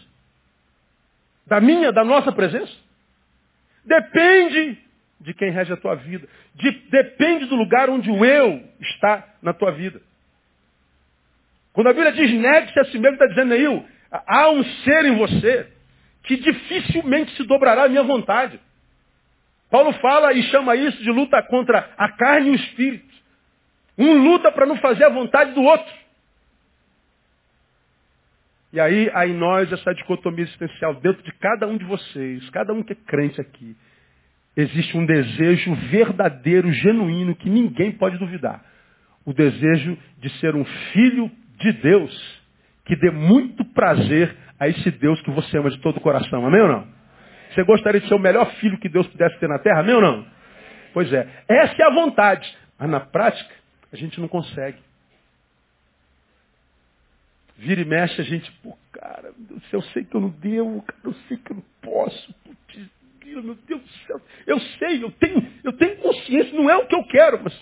[1.47, 2.73] Da minha, da nossa presença?
[3.85, 4.77] Depende
[5.21, 6.27] de quem rege a tua vida.
[6.55, 10.01] De, depende do lugar onde o eu está na tua vida.
[11.71, 15.15] Quando a Bíblia diz negue-se a si mesmo, está dizendo aí, há um ser em
[15.17, 15.71] você
[16.23, 18.59] que dificilmente se dobrará à minha vontade.
[19.75, 23.13] Paulo fala e chama isso de luta contra a carne e o espírito.
[23.97, 25.93] Um luta para não fazer a vontade do outro.
[28.71, 32.71] E aí há em nós essa dicotomia existencial dentro de cada um de vocês, cada
[32.71, 33.75] um que é crente aqui
[34.55, 38.63] existe um desejo verdadeiro, genuíno, que ninguém pode duvidar.
[39.25, 42.41] O desejo de ser um filho de Deus,
[42.85, 46.45] que dê muito prazer a esse Deus que você ama de todo o coração.
[46.45, 46.94] Amém ou não?
[47.55, 49.81] Você gostaria de ser o melhor filho que Deus pudesse ter na terra?
[49.81, 50.27] Ou não?
[50.93, 51.25] Pois é.
[51.47, 52.45] Essa é a vontade.
[52.77, 53.53] Mas na prática,
[53.93, 54.77] a gente não consegue.
[57.57, 59.33] Vira e mexe, a gente, pô, cara,
[59.71, 62.33] eu sei que eu não devo, cara, eu sei que eu não posso.
[62.43, 62.89] Putz,
[63.23, 64.21] meu Deus do céu.
[64.45, 67.57] Eu sei, eu tenho, eu tenho consciência, não é o que eu quero, mas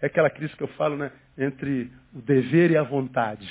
[0.00, 1.12] é aquela crise que eu falo, né?
[1.36, 3.50] Entre o dever e a vontade.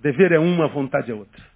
[0.00, 1.55] Dever é uma, a vontade é outra.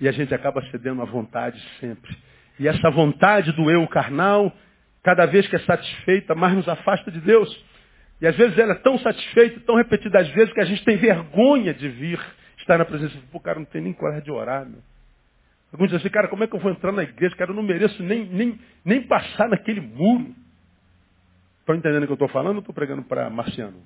[0.00, 2.16] E a gente acaba cedendo à vontade sempre.
[2.58, 4.52] E essa vontade do eu carnal,
[5.02, 7.64] cada vez que é satisfeita, mais nos afasta de Deus.
[8.20, 10.96] E às vezes ela é tão satisfeita, tão repetida às vezes, que a gente tem
[10.96, 12.20] vergonha de vir
[12.58, 13.16] estar na presença.
[13.30, 14.80] Pô, cara, não tem nem coragem de orar, meu.
[15.72, 17.36] Alguns dizem assim, cara, como é que eu vou entrar na igreja?
[17.36, 20.34] Cara, eu não mereço nem, nem, nem passar naquele muro.
[21.60, 23.82] Estão entendendo o que eu estou falando ou estou pregando para Marciano?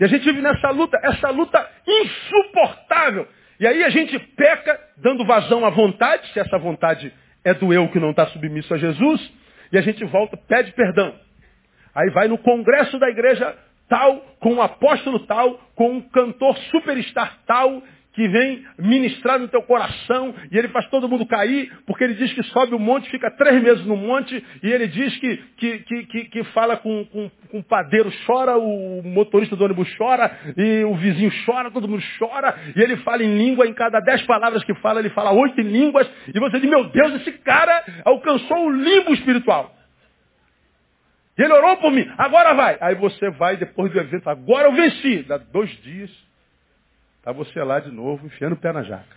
[0.00, 3.28] E a gente vive nessa luta, essa luta insuportável.
[3.58, 7.12] E aí a gente peca, dando vazão à vontade, se essa vontade
[7.44, 9.32] é do eu que não está submisso a Jesus,
[9.70, 11.14] e a gente volta, pede perdão.
[11.94, 13.56] Aí vai no congresso da igreja
[13.88, 17.82] tal, com um apóstolo tal, com um cantor superstar tal,
[18.14, 22.32] que vem ministrar no teu coração e ele faz todo mundo cair, porque ele diz
[22.32, 26.24] que sobe o monte, fica três meses no monte, e ele diz que, que, que,
[26.26, 30.94] que, fala com, com, com o padeiro chora, o motorista do ônibus chora, e o
[30.94, 34.74] vizinho chora, todo mundo chora, e ele fala em língua, em cada dez palavras que
[34.76, 39.12] fala, ele fala oito línguas, e você diz, meu Deus, esse cara alcançou o limbo
[39.12, 39.74] espiritual.
[41.36, 42.78] E ele orou por mim, agora vai.
[42.80, 45.24] Aí você vai, depois do evento, agora eu venci.
[45.24, 46.10] Dá dois dias,
[47.24, 49.16] Está você lá de novo, enfiando o pé na jaca.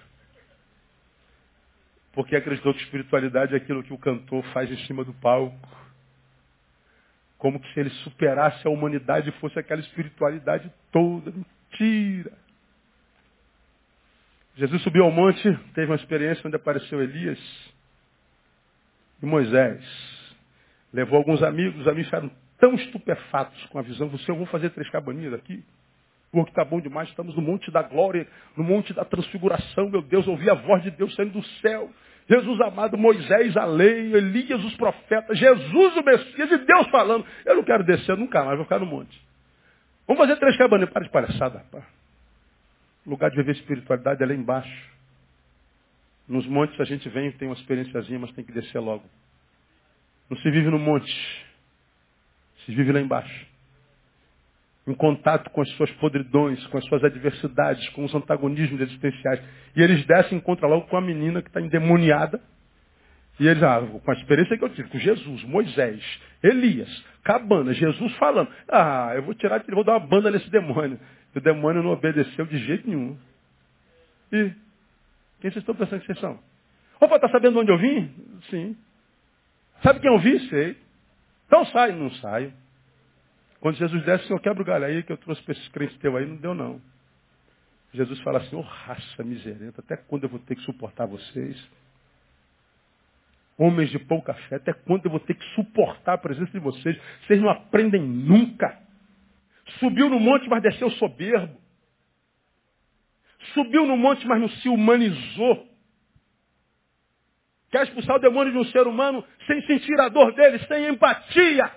[2.14, 5.68] Porque acreditou que espiritualidade é aquilo que o cantor faz em cima do palco.
[7.38, 11.34] Como que se ele superasse a humanidade e fosse aquela espiritualidade toda.
[11.34, 12.32] Mentira.
[14.56, 15.44] Jesus subiu ao monte,
[15.74, 17.74] teve uma experiência onde apareceu Elias
[19.22, 19.84] e Moisés.
[20.94, 24.08] Levou alguns amigos, os amigos ficaram tão estupefatos com a visão.
[24.08, 25.62] Você, eu vou fazer três cabaninhas aqui.
[26.32, 30.28] Porque está bom demais, estamos no monte da glória, no monte da transfiguração, meu Deus,
[30.28, 31.90] ouvi a voz de Deus saindo do céu.
[32.30, 37.26] Jesus amado, Moisés, a lei, Elias, os profetas, Jesus o Messias e Deus falando.
[37.46, 39.18] Eu não quero descer nunca mais, vou ficar no monte.
[40.06, 40.90] Vamos fazer três cabanas.
[40.90, 41.86] Para de palhaçada, rapaz.
[43.06, 44.98] O lugar de viver espiritualidade é lá embaixo.
[46.28, 49.06] Nos montes a gente vem tem uma experiênciazinha, mas tem que descer logo.
[50.30, 51.46] Não se vive no monte.
[52.66, 53.57] Se vive lá embaixo
[54.88, 59.42] em contato com as suas podridões, com as suas adversidades, com os antagonismos existenciais.
[59.76, 62.40] E eles descem e encontram logo com a menina que está endemoniada.
[63.38, 66.02] E eles, ah, com a experiência que eu tive com Jesus, Moisés,
[66.42, 66.90] Elias,
[67.24, 70.98] Cabana, Jesus falando, ah, eu vou tirar, eu vou dar uma banda nesse demônio.
[71.36, 73.18] E o demônio não obedeceu de jeito nenhum.
[74.32, 74.52] E
[75.42, 76.40] quem vocês estão pensando que vocês são?
[77.00, 78.10] Opa, está sabendo onde eu vim?
[78.50, 78.76] Sim.
[79.84, 80.40] Sabe quem eu vi?
[80.48, 80.78] Sei.
[81.46, 81.92] Então sai.
[81.92, 82.52] Não saio.
[83.60, 86.16] Quando Jesus desce, Senhor quebra o galho aí que eu trouxe para esses crentes teu
[86.16, 86.82] aí, não deu não.
[87.94, 91.58] Jesus fala assim, ô oh, raça miserenta, até quando eu vou ter que suportar vocês?
[93.58, 96.96] Homens de pouca fé, até quando eu vou ter que suportar a presença de vocês?
[97.26, 98.78] Vocês não aprendem nunca.
[99.80, 101.60] Subiu no monte, mas desceu soberbo.
[103.54, 105.68] Subiu no monte, mas não se humanizou.
[107.72, 111.72] Quer expulsar o demônio de um ser humano sem sentir a dor dele, sem empatia.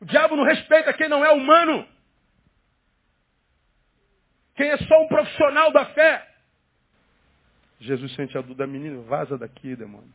[0.00, 1.86] O diabo não respeita quem não é humano.
[4.56, 6.26] Quem é só um profissional da fé.
[7.80, 10.12] Jesus sente a dor da menina, vaza daqui, demônio.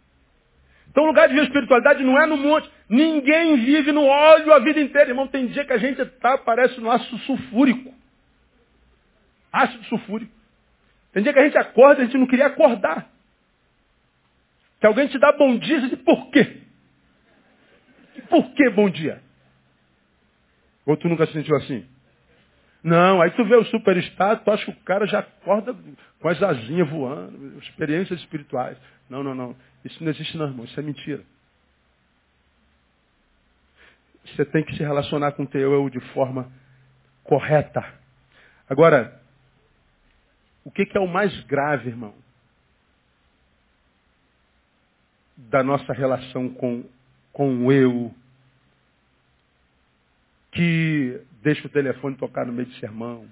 [0.89, 2.69] Então o lugar de espiritualidade não é no monte.
[2.87, 5.09] Ninguém vive no óleo a vida inteira.
[5.09, 7.93] Irmão, tem dia que a gente tá, parece no ácido sulfúrico.
[9.51, 10.31] Ácido sulfúrico.
[11.11, 13.09] Tem dia que a gente acorda a gente não queria acordar.
[14.79, 16.61] Que alguém te dá bom dia, você diz, por quê?
[18.29, 19.24] Por que bom dia?
[20.85, 21.85] Ou tu nunca se sentiu assim?
[22.83, 25.75] Não, aí tu vê o superstar, tu acha que o cara já acorda
[26.19, 28.77] com as asinhas voando, experiências espirituais.
[29.09, 29.55] Não, não, não.
[29.83, 30.65] Isso não existe não, irmão.
[30.65, 31.23] Isso é mentira.
[34.25, 36.51] Você tem que se relacionar com o teu eu de forma
[37.23, 37.83] correta.
[38.69, 39.19] Agora,
[40.63, 42.13] o que, que é o mais grave, irmão?
[45.37, 46.83] Da nossa relação com,
[47.31, 48.13] com o eu
[50.55, 53.27] que deixa o telefone tocar no meio de sermão,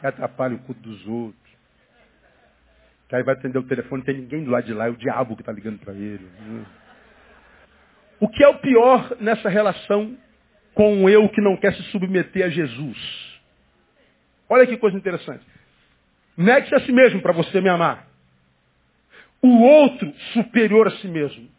[0.00, 1.52] que atrapalha o culto dos outros,
[3.08, 4.96] que aí vai atender o telefone, não tem ninguém do lado de lá, é o
[4.96, 6.24] diabo que está ligando para ele.
[6.24, 6.64] Né?
[8.18, 10.16] O que é o pior nessa relação
[10.72, 13.40] com o eu que não quer se submeter a Jesus?
[14.48, 15.44] Olha que coisa interessante.
[16.36, 18.08] Negue-se a si mesmo para você me amar.
[19.42, 21.53] O outro superior a si mesmo.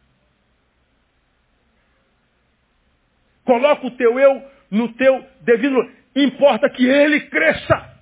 [3.46, 5.78] Coloca o teu eu no teu devido.
[6.16, 7.96] Importa que ele cresça.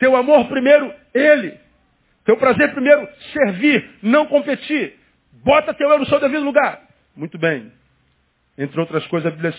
[0.00, 1.60] Teu amor primeiro, Ele.
[2.24, 4.98] Teu prazer primeiro, servir, não competir.
[5.44, 6.82] Bota teu eu no seu devido lugar.
[7.14, 7.70] Muito bem.
[8.56, 9.52] Entre outras coisas, a Bíblia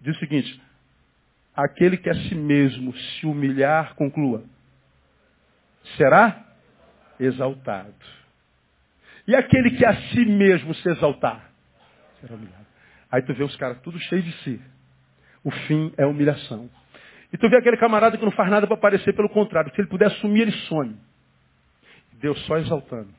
[0.00, 0.60] diz o seguinte,
[1.54, 4.44] aquele que a si mesmo se humilhar, conclua,
[5.96, 6.42] será
[7.20, 7.94] exaltado.
[9.26, 11.50] E aquele que a si mesmo se exaltar,
[12.20, 12.66] será humilhado.
[13.10, 14.60] Aí tu vê os caras tudo cheios de si.
[15.44, 16.68] O fim é humilhação.
[17.32, 19.72] E tu vê aquele camarada que não faz nada para aparecer, pelo contrário.
[19.74, 20.96] Se ele puder assumir, ele some.
[22.14, 23.12] Deus só exaltando.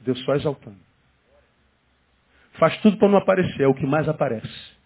[0.00, 0.78] Deus só exaltando.
[2.54, 4.78] Faz tudo para não aparecer, é o que mais aparece.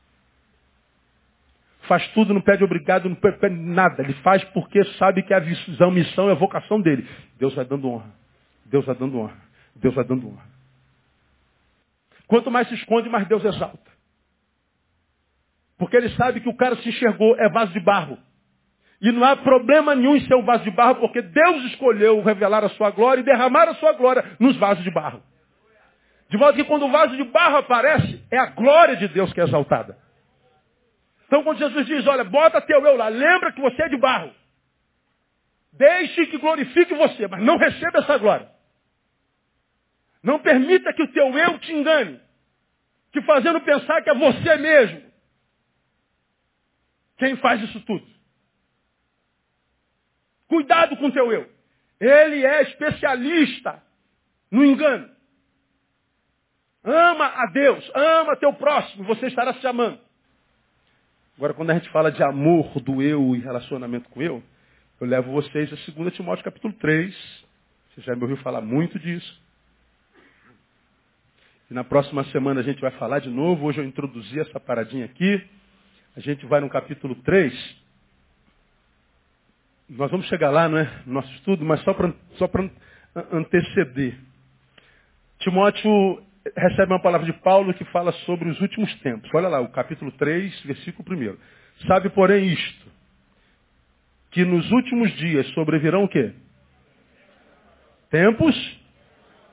[1.82, 4.02] Faz tudo, não pede obrigado, não pede nada.
[4.02, 7.06] Ele faz porque sabe que a visão, missão é a vocação dele.
[7.38, 8.10] Deus vai dando honra.
[8.66, 9.36] Deus vai dando honra.
[9.76, 10.44] Deus vai dando honra.
[12.26, 13.90] Quanto mais se esconde, mais Deus exalta.
[15.76, 18.18] Porque ele sabe que o cara se enxergou, é vaso de barro.
[19.00, 22.64] E não há problema nenhum em ser um vaso de barro, porque Deus escolheu revelar
[22.64, 25.22] a sua glória e derramar a sua glória nos vasos de barro.
[26.30, 29.40] De modo que quando o vaso de barro aparece, é a glória de Deus que
[29.40, 29.98] é exaltada.
[31.26, 34.30] Então quando Jesus diz, olha, bota teu eu lá, lembra que você é de barro.
[35.72, 38.48] Deixe que glorifique você, mas não receba essa glória.
[40.22, 42.20] Não permita que o teu eu te engane,
[43.12, 45.02] te fazendo pensar que é você mesmo.
[47.18, 48.06] Quem faz isso tudo?
[50.46, 51.50] Cuidado com o teu eu.
[51.98, 53.82] Ele é especialista
[54.50, 55.10] no engano.
[56.84, 60.00] Ama a Deus, ama teu próximo, você estará se amando.
[61.36, 64.42] Agora, quando a gente fala de amor do eu e relacionamento com eu,
[65.00, 67.14] eu levo vocês a 2 Timóteo capítulo 3.
[67.94, 69.41] Você já me ouviu falar muito disso.
[71.72, 73.64] E na próxima semana a gente vai falar de novo.
[73.64, 75.42] Hoje eu introduzi essa paradinha aqui.
[76.14, 77.76] A gente vai no capítulo 3.
[79.88, 81.02] Nós vamos chegar lá, não é?
[81.06, 82.46] No nosso estudo, mas só para só
[83.32, 84.18] anteceder.
[85.38, 86.22] Timóteo
[86.54, 89.30] recebe uma palavra de Paulo que fala sobre os últimos tempos.
[89.32, 91.38] Olha lá, o capítulo 3, versículo 1.
[91.86, 92.86] Sabe, porém, isto,
[94.30, 96.34] que nos últimos dias sobrevirão o quê?
[98.10, 98.54] Tempos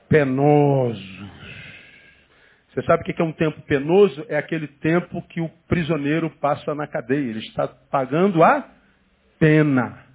[0.09, 1.38] penosos.
[2.69, 4.25] Você sabe o que é um tempo penoso?
[4.29, 7.29] É aquele tempo que o prisioneiro passa na cadeia.
[7.29, 8.69] Ele está pagando a
[9.39, 10.05] pena.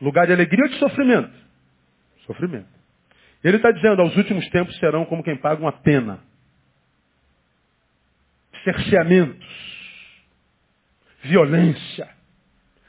[0.00, 1.32] Lugar de alegria ou de sofrimento?
[2.26, 2.68] Sofrimento.
[3.44, 6.20] Ele está dizendo, aos últimos tempos serão como quem paga uma pena.
[8.64, 9.46] Cerceamentos,
[11.24, 12.08] violência,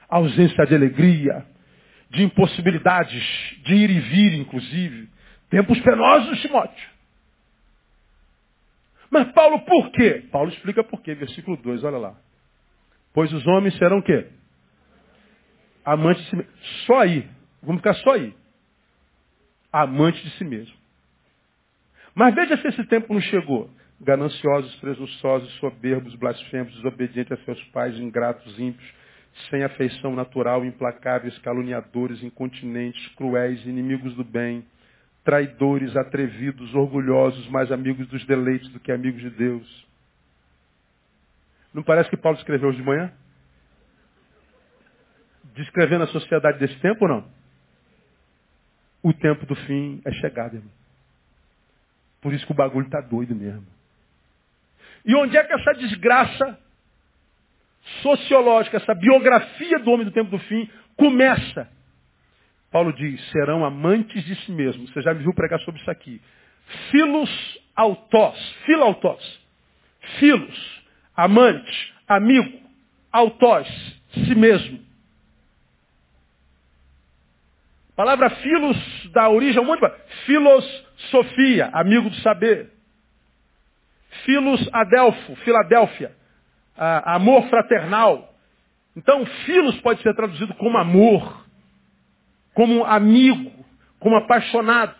[0.07, 1.45] ausência de alegria,
[2.09, 3.23] de impossibilidades
[3.63, 5.09] de ir e vir, inclusive.
[5.49, 6.92] Tempos penosos, Timóteo.
[9.13, 10.26] Mas Paulo, por quê?
[10.32, 12.15] Paulo explica por quê, versículo 2, olha lá.
[13.13, 14.28] Pois os homens serão o quê?
[15.86, 16.52] Amantes de si mesmo.
[16.88, 17.30] Só aí.
[17.62, 18.36] Vamos ficar só aí
[19.73, 20.76] amante de si mesmo.
[22.13, 23.67] Mas veja se esse tempo não chegou.
[23.99, 28.94] Gananciosos, presunçosos, soberbos, blasfemos, desobedientes a seus pais, ingratos, ímpios,
[29.50, 34.63] sem afeição natural, implacáveis, caluniadores, incontinentes, cruéis, inimigos do bem,
[35.24, 39.88] traidores, atrevidos, orgulhosos, mais amigos dos deleites do que amigos de Deus.
[41.74, 43.12] Não parece que Paulo escreveu hoje de manhã?
[45.56, 47.32] Descrevendo a sociedade desse tempo ou não?
[49.02, 50.71] O tempo do fim é chegado, irmão.
[52.21, 53.65] Por isso que o bagulho está doido mesmo.
[55.06, 56.58] E onde é que essa desgraça
[58.02, 61.67] sociológica, essa biografia do homem do tempo do fim começa?
[62.74, 64.90] Paulo diz, serão amantes de si mesmos.
[64.90, 66.19] Você já me viu pregar sobre isso aqui.
[66.90, 67.30] Filos
[67.76, 69.40] autós, filautós.
[70.17, 70.84] Filos,
[71.15, 72.60] amante, amigo,
[73.12, 73.67] autós,
[74.26, 74.84] si mesmo.
[77.92, 79.92] A palavra filos dá origem a um monte de
[80.26, 82.71] Filosofia, amigo do saber.
[84.26, 86.12] Filos adelfo, Filadélfia.
[86.76, 88.34] Ah, amor fraternal.
[88.96, 91.42] Então, filos pode ser traduzido como amor,
[92.54, 93.51] como amigo,
[93.99, 94.95] como apaixonado.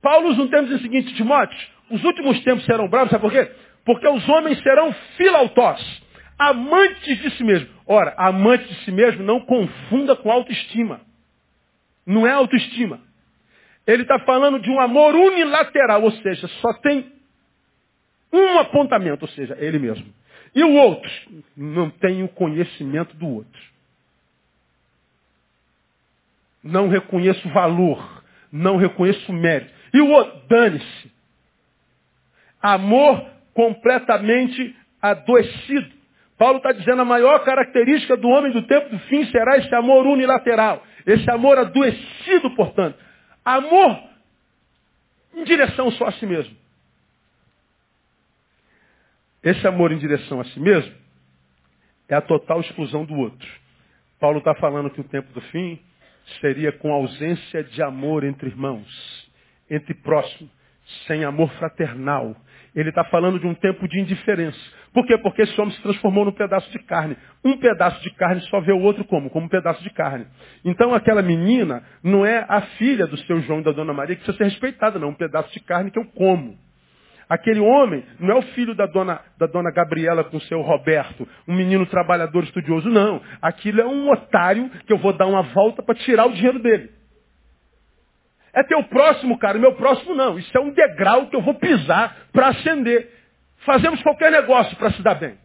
[0.00, 1.58] Paulo usa um termo o seguinte, Timóteo,
[1.90, 3.50] os últimos tempos serão bravos, sabe por quê?
[3.84, 6.02] Porque os homens serão filautós,
[6.38, 7.68] amantes de si mesmo.
[7.86, 11.00] Ora, amante de si mesmo não confunda com autoestima.
[12.04, 13.00] Não é autoestima.
[13.86, 17.12] Ele está falando de um amor unilateral, ou seja, só tem
[18.32, 20.12] um apontamento, ou seja, ele mesmo.
[20.54, 21.10] E o outro
[21.56, 23.75] não tem o conhecimento do outro.
[26.62, 29.72] Não reconheço valor, não reconheço mérito.
[29.92, 31.12] E o outro, dane-se.
[32.60, 35.94] Amor completamente adoecido.
[36.36, 40.06] Paulo está dizendo a maior característica do homem do tempo do fim será esse amor
[40.06, 40.84] unilateral.
[41.06, 42.98] Esse amor adoecido, portanto.
[43.44, 43.98] Amor
[45.34, 46.56] em direção só a si mesmo.
[49.42, 50.92] Esse amor em direção a si mesmo
[52.08, 53.48] é a total exclusão do outro.
[54.18, 55.78] Paulo está falando que o tempo do fim
[56.40, 59.30] seria com ausência de amor entre irmãos,
[59.70, 60.50] entre próximos,
[61.06, 62.36] sem amor fraternal.
[62.74, 64.58] Ele está falando de um tempo de indiferença.
[64.92, 65.16] Por quê?
[65.18, 67.16] Porque esse homem se transformou num pedaço de carne.
[67.44, 69.30] Um pedaço de carne só vê o outro como?
[69.30, 70.26] Como um pedaço de carne.
[70.64, 74.22] Então aquela menina não é a filha do seu João e da Dona Maria que
[74.22, 75.08] precisa ser respeitada, não.
[75.08, 76.58] Um pedaço de carne que eu como.
[77.28, 81.28] Aquele homem não é o filho da dona, da dona Gabriela com o seu Roberto,
[81.46, 83.20] um menino trabalhador estudioso, não.
[83.42, 86.92] Aquilo é um otário que eu vou dar uma volta para tirar o dinheiro dele.
[88.52, 90.38] É teu próximo, cara, meu próximo não.
[90.38, 93.12] Isso é um degrau que eu vou pisar para ascender.
[93.58, 95.36] Fazemos qualquer negócio para se dar bem.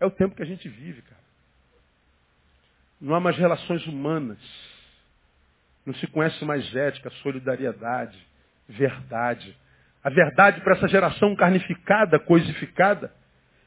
[0.00, 1.20] É o tempo que a gente vive, cara.
[2.98, 4.38] Não há mais relações humanas.
[5.84, 8.31] Não se conhece mais ética, solidariedade
[8.72, 9.56] verdade.
[10.02, 13.12] A verdade para essa geração carnificada, coisificada,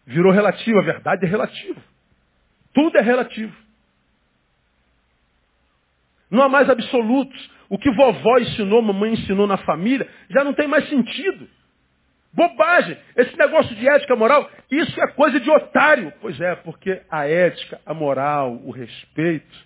[0.06, 0.80] virou relativa.
[0.80, 1.82] A verdade é relativa.
[2.74, 3.56] Tudo é relativo.
[6.30, 7.51] Não há mais absolutos.
[7.70, 11.47] O que vovó ensinou, mamãe ensinou na família, já não tem mais sentido.
[12.34, 12.97] Bobagem.
[13.16, 16.12] Esse negócio de ética moral, isso é coisa de otário.
[16.20, 19.66] Pois é, porque a ética, a moral, o respeito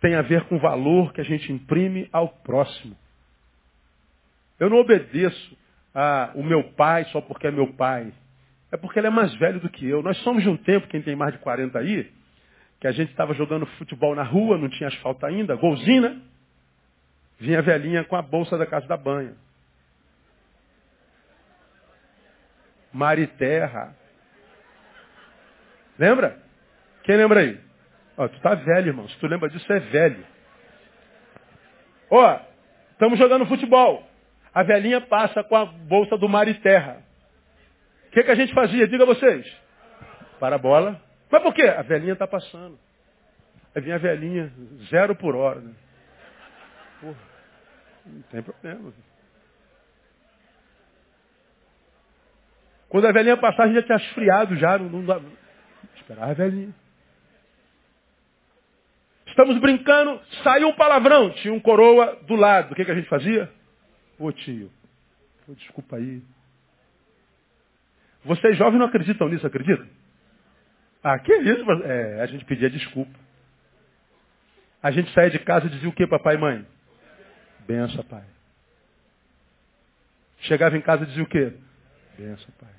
[0.00, 2.96] tem a ver com o valor que a gente imprime ao próximo.
[4.60, 5.58] Eu não obedeço
[5.94, 8.12] a, o meu pai só porque é meu pai.
[8.70, 10.02] É porque ele é mais velho do que eu.
[10.02, 12.12] Nós somos de um tempo, quem tem mais de 40 aí,
[12.78, 16.20] que a gente estava jogando futebol na rua, não tinha asfalto ainda, golzinho, né?
[17.38, 19.34] Vinha a velhinha com a bolsa da casa da banha.
[22.92, 23.96] Mariterra.
[25.98, 26.38] Lembra?
[27.02, 27.58] Quem lembra aí?
[28.16, 29.08] Ó, tu tá velho, irmão.
[29.08, 30.26] Se tu lembra disso, é velho.
[32.10, 32.40] Ó,
[32.92, 34.09] estamos jogando futebol.
[34.52, 37.02] A velhinha passa com a bolsa do mar e terra.
[38.08, 38.88] O que, que a gente fazia?
[38.88, 39.46] Diga vocês.
[40.40, 41.00] Para a bola.
[41.30, 41.62] Mas por quê?
[41.62, 42.78] A velhinha está passando.
[43.74, 44.52] Aí vinha a velhinha,
[44.90, 45.60] zero por hora.
[45.60, 45.72] Né?
[47.00, 47.16] Porra,
[48.06, 48.92] não tem problema.
[52.88, 54.76] Quando a velhinha passar, a gente já tinha esfriado já.
[54.76, 55.20] Não, não dá...
[55.94, 56.74] Esperar a velhinha.
[59.28, 61.30] Estamos brincando, saiu um palavrão.
[61.34, 62.72] Tinha um coroa do lado.
[62.72, 63.48] O que, que a gente fazia?
[64.20, 64.70] Ô tio,
[65.46, 66.22] pô, desculpa aí.
[68.22, 69.88] Vocês jovens não acreditam nisso, acreditam?
[71.02, 71.64] Ah, que isso?
[71.84, 73.18] É, a gente pedia desculpa.
[74.82, 76.66] A gente saía de casa e dizia o que, papai e mãe?
[77.60, 78.24] Benção, pai.
[80.40, 81.54] Chegava em casa e dizia o quê?
[82.18, 82.74] Benção, pai.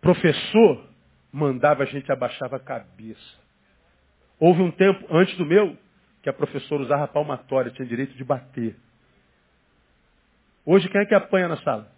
[0.00, 0.88] Professor
[1.32, 3.40] mandava a gente abaixar a cabeça.
[4.38, 5.76] Houve um tempo, antes do meu,
[6.22, 8.85] que a professora usava palmatória, tinha direito de bater.
[10.66, 11.88] Hoje quem é que apanha na sala?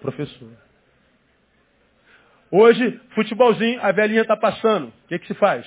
[0.00, 0.50] Professor.
[2.50, 4.88] Hoje, futebolzinho, a velhinha está passando.
[4.88, 5.64] O que, que se faz?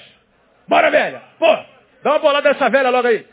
[0.67, 1.21] Bora, velha!
[1.39, 1.47] Pô,
[2.03, 3.25] dá uma bolada dessa velha logo aí.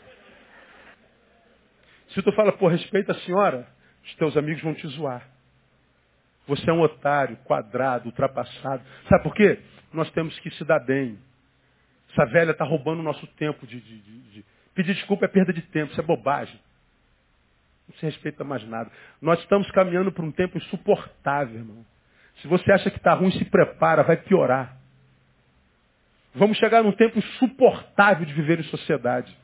[2.11, 3.67] Se tu fala, pô, respeita a senhora,
[4.05, 5.27] os teus amigos vão te zoar.
[6.47, 8.83] Você é um otário, quadrado, ultrapassado.
[9.09, 9.59] Sabe por quê?
[9.93, 11.19] Nós temos que se dar bem.
[12.11, 14.45] Essa velha está roubando o nosso tempo de, de, de, de...
[14.73, 16.57] Pedir desculpa é perda de tempo, isso é bobagem.
[17.91, 18.89] Não se respeita mais nada.
[19.21, 21.85] Nós estamos caminhando para um tempo insuportável, irmão.
[22.41, 24.77] Se você acha que está ruim, se prepara, vai piorar.
[26.33, 29.35] Vamos chegar num tempo insuportável de viver em sociedade.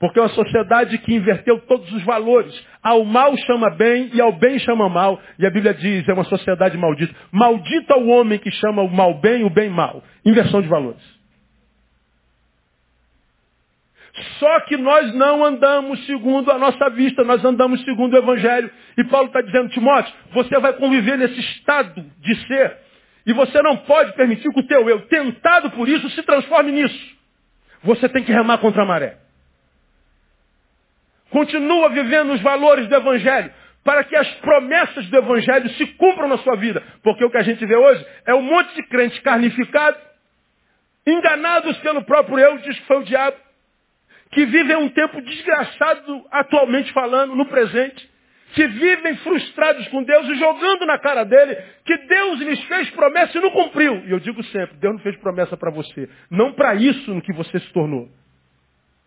[0.00, 2.66] Porque é uma sociedade que inverteu todos os valores.
[2.82, 5.20] Ao mal chama bem e ao bem chama mal.
[5.38, 7.14] E a Bíblia diz, é uma sociedade maldita.
[7.30, 10.02] Maldito é o homem que chama o mal bem e o bem mal.
[10.24, 11.21] Inversão de valores.
[14.38, 18.70] Só que nós não andamos segundo a nossa vista, nós andamos segundo o Evangelho.
[18.98, 22.76] E Paulo está dizendo, Timóteo, você vai conviver nesse estado de ser.
[23.24, 27.16] E você não pode permitir que o teu eu, tentado por isso, se transforme nisso.
[27.84, 29.16] Você tem que remar contra a maré.
[31.30, 33.50] Continua vivendo os valores do Evangelho,
[33.82, 36.82] para que as promessas do Evangelho se cumpram na sua vida.
[37.02, 40.00] Porque o que a gente vê hoje é um monte de crentes carnificados,
[41.06, 43.36] enganados pelo próprio eu, diz que foi o diabo
[44.32, 48.10] que vivem um tempo desgraçado atualmente falando, no presente,
[48.54, 51.54] que vivem frustrados com Deus e jogando na cara dele
[51.84, 54.02] que Deus lhes fez promessa e não cumpriu.
[54.06, 57.32] E eu digo sempre, Deus não fez promessa para você, não para isso no que
[57.32, 58.08] você se tornou.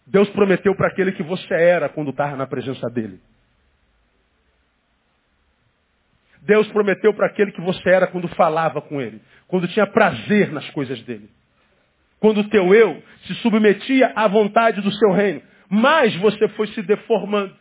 [0.08, 3.20] Deus prometeu para aquele que você era quando estava na presença dele.
[6.44, 10.70] Deus prometeu para aquele que você era quando falava com ele, quando tinha prazer nas
[10.70, 11.28] coisas dele
[12.26, 15.44] quando o teu eu se submetia à vontade do seu reino.
[15.70, 17.56] Mas você foi se deformando.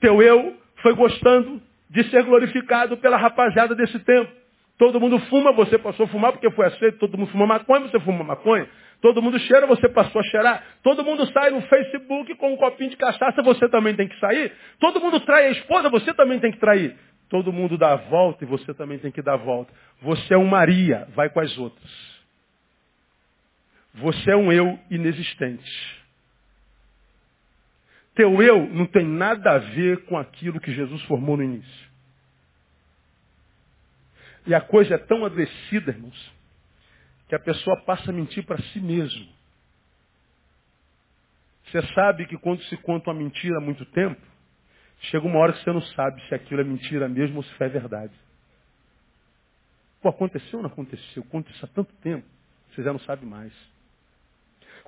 [0.00, 4.28] Teu eu foi gostando de ser glorificado pela rapaziada desse tempo.
[4.76, 6.98] Todo mundo fuma, você passou a fumar porque foi aceito.
[6.98, 8.68] Todo mundo fuma maconha, você fuma maconha.
[9.00, 10.64] Todo mundo cheira, você passou a cheirar.
[10.82, 14.50] Todo mundo sai no Facebook com um copinho de cachaça, você também tem que sair.
[14.80, 16.96] Todo mundo trai a esposa, você também tem que trair.
[17.28, 19.72] Todo mundo dá a volta e você também tem que dar a volta.
[20.02, 22.11] Você é um Maria, vai com as outras.
[23.94, 26.02] Você é um eu inexistente.
[28.14, 31.92] Teu eu não tem nada a ver com aquilo que Jesus formou no início.
[34.46, 36.32] E a coisa é tão adoecida, irmãos,
[37.28, 39.28] que a pessoa passa a mentir para si mesmo.
[41.66, 44.20] Você sabe que quando se conta uma mentira há muito tempo,
[45.00, 47.68] chega uma hora que você não sabe se aquilo é mentira mesmo ou se é
[47.68, 48.12] verdade.
[50.02, 51.24] Pô, aconteceu ou não aconteceu?
[51.48, 52.26] Isso há tanto tempo,
[52.70, 53.52] você já não sabe mais.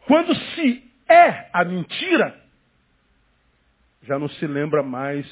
[0.07, 2.41] Quando se é a mentira,
[4.03, 5.27] já não se lembra mais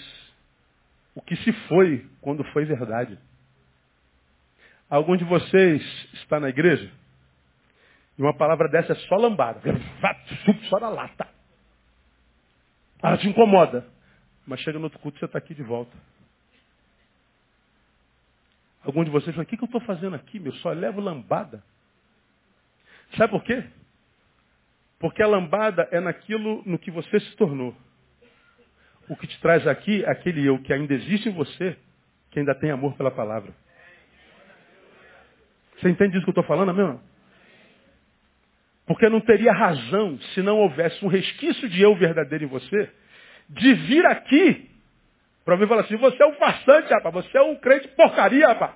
[1.15, 3.19] o que se foi quando foi verdade.
[4.89, 5.83] Algum de vocês
[6.15, 6.91] está na igreja?
[8.19, 9.61] E uma palavra dessa é só lambada.
[10.69, 11.27] Só na lata.
[13.03, 13.87] Ela te incomoda.
[14.47, 15.97] Mas chega no outro culto você está aqui de volta.
[18.85, 20.53] Algum de vocês fala, o que, que eu estou fazendo aqui, meu?
[20.55, 21.63] Só levo lambada.
[23.17, 23.65] Sabe por quê?
[25.03, 27.75] Porque a lambada é naquilo no que você se tornou.
[29.09, 31.77] O que te traz aqui é aquele eu que ainda existe em você,
[32.31, 33.53] que ainda tem amor pela palavra.
[35.77, 37.01] Você entende isso que eu estou falando, meu?
[38.87, 42.89] Porque não teria razão, se não houvesse um resquício de eu verdadeiro em você,
[43.49, 44.71] de vir aqui
[45.45, 48.75] para mim falar assim, você é um farsante, rapaz, você é um crente porcaria, rapaz.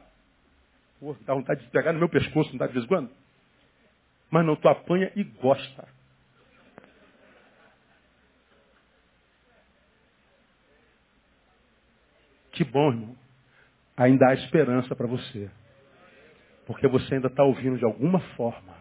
[0.98, 3.10] Pô, dá vontade de pegar no meu pescoço, não dá de vez em quando?
[4.28, 5.95] Mas não, tu apanha e gosta.
[12.56, 13.14] Que bom, irmão.
[13.94, 15.50] Ainda há esperança para você.
[16.66, 18.74] Porque você ainda está ouvindo de alguma forma.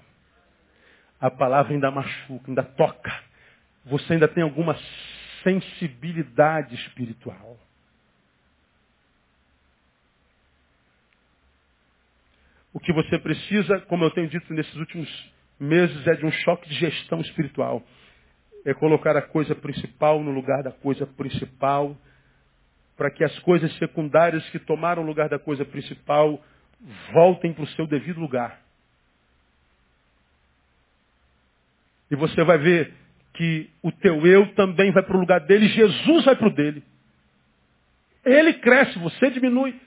[1.19, 3.13] A palavra ainda machuca, ainda toca.
[3.85, 4.77] Você ainda tem alguma
[5.43, 7.57] sensibilidade espiritual.
[12.73, 16.69] O que você precisa, como eu tenho dito nesses últimos meses, é de um choque
[16.69, 17.83] de gestão espiritual.
[18.65, 21.95] É colocar a coisa principal no lugar da coisa principal
[22.97, 26.41] para que as coisas secundárias que tomaram o lugar da coisa principal
[27.13, 28.61] voltem para o seu devido lugar.
[32.09, 32.93] E você vai ver
[33.33, 36.83] que o teu eu também vai para o lugar dele, Jesus vai para o dele.
[38.23, 39.79] Ele cresce, você diminui.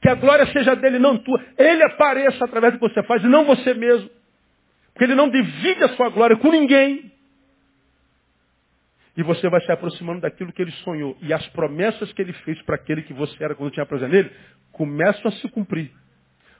[0.00, 1.42] Que a glória seja dele, não tua.
[1.56, 4.10] Ele apareça através do que você faz e não você mesmo.
[4.92, 7.12] Porque ele não divide a sua glória com ninguém.
[9.16, 11.16] E você vai se aproximando daquilo que ele sonhou.
[11.22, 14.30] E as promessas que ele fez para aquele que você era quando tinha prazer nele,
[14.72, 15.90] começam a se cumprir.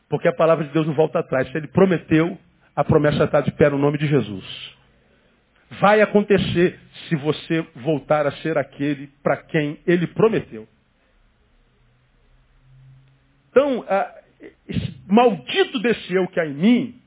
[0.09, 1.51] Porque a palavra de Deus não volta atrás.
[1.51, 2.39] Se ele prometeu,
[2.75, 4.77] a promessa está de pé no nome de Jesus.
[5.81, 10.67] Vai acontecer se você voltar a ser aquele para quem ele prometeu.
[13.51, 13.85] Então,
[14.69, 17.03] esse maldito desse eu que há em mim,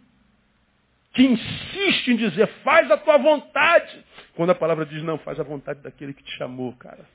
[1.14, 4.06] que insiste em dizer, faz a tua vontade.
[4.36, 7.06] Quando a palavra diz, não, faz a vontade daquele que te chamou, cara.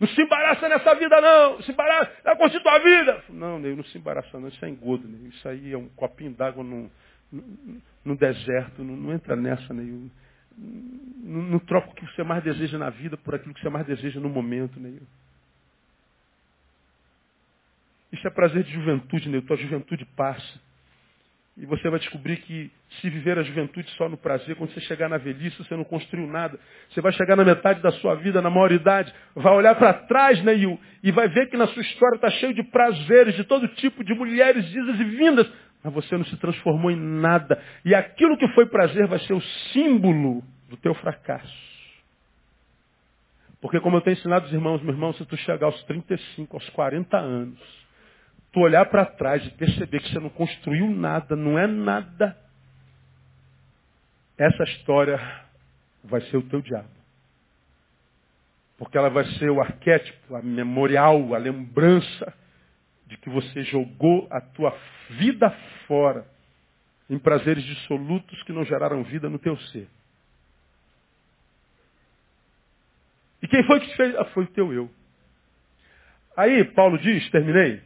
[0.00, 1.62] Não se embaraça nessa vida, não.
[1.62, 3.24] Se embaraça, é curtir tua vida.
[3.30, 4.48] Não, Ney, não se embaraça, não.
[4.48, 5.28] Isso é engodo, Ney.
[5.30, 6.90] Isso aí é um copinho d'água no,
[8.04, 8.82] no, deserto.
[8.84, 10.10] Não, não, entra nessa, Ney.
[10.56, 13.86] Não, não troca o que você mais deseja na vida por aquilo que você mais
[13.86, 15.00] deseja no momento, Ney.
[18.12, 19.42] Isso é prazer de juventude, Ney.
[19.42, 20.67] Tua juventude passa.
[21.60, 25.08] E você vai descobrir que se viver a juventude só no prazer, quando você chegar
[25.08, 26.56] na velhice, você não construiu nada.
[26.88, 30.70] Você vai chegar na metade da sua vida, na maioridade, vai olhar para trás, Neil,
[30.70, 34.04] né, e vai ver que na sua história está cheio de prazeres, de todo tipo,
[34.04, 35.50] de mulheres, idas e vindas.
[35.82, 37.60] Mas você não se transformou em nada.
[37.84, 39.40] E aquilo que foi prazer vai ser o
[39.72, 41.68] símbolo do teu fracasso.
[43.60, 46.68] Porque como eu tenho ensinado os irmãos, meu irmão, se tu chegar aos 35, aos
[46.70, 47.87] 40 anos,
[48.52, 52.36] tu olhar para trás e perceber que você não construiu nada, não é nada,
[54.36, 55.18] essa história
[56.04, 56.88] vai ser o teu diabo.
[58.76, 62.32] Porque ela vai ser o arquétipo, a memorial, a lembrança
[63.06, 64.70] de que você jogou a tua
[65.10, 65.50] vida
[65.86, 66.24] fora
[67.10, 69.88] em prazeres dissolutos que não geraram vida no teu ser.
[73.42, 74.14] E quem foi que te fez?
[74.16, 74.90] Ah, foi o teu eu.
[76.36, 77.82] Aí Paulo diz, terminei,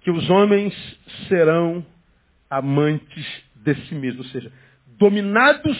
[0.00, 0.74] que os homens
[1.28, 1.84] serão
[2.48, 4.52] amantes de si mesmo, ou seja,
[4.98, 5.78] dominados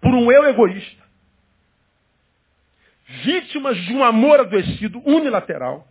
[0.00, 1.02] por um eu egoísta,
[3.24, 5.86] vítimas de um amor adoecido unilateral,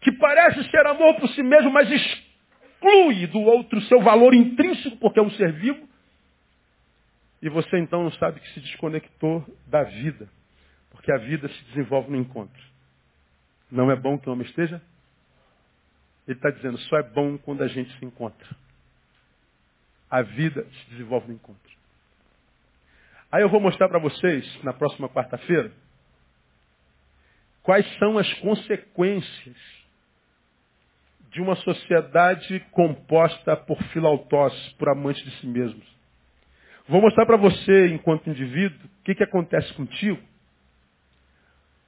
[0.00, 5.18] que parece ser amor por si mesmo, mas exclui do outro seu valor intrínseco, porque
[5.18, 5.88] é um ser vivo,
[7.40, 10.28] e você então não sabe que se desconectou da vida,
[10.90, 12.62] porque a vida se desenvolve no encontro.
[13.70, 14.80] Não é bom que o homem esteja?
[16.26, 18.48] Ele está dizendo, só é bom quando a gente se encontra.
[20.10, 21.72] A vida se desenvolve no encontro.
[23.30, 25.72] Aí eu vou mostrar para vocês, na próxima quarta-feira,
[27.62, 29.56] quais são as consequências
[31.30, 35.84] de uma sociedade composta por filautós, por amantes de si mesmos.
[36.86, 40.22] Vou mostrar para você, enquanto indivíduo, o que, que acontece contigo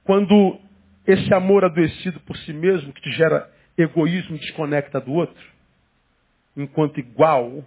[0.07, 0.57] quando
[1.05, 5.45] esse amor adoecido por si mesmo, que te gera egoísmo, desconecta do outro,
[6.55, 7.63] enquanto igual,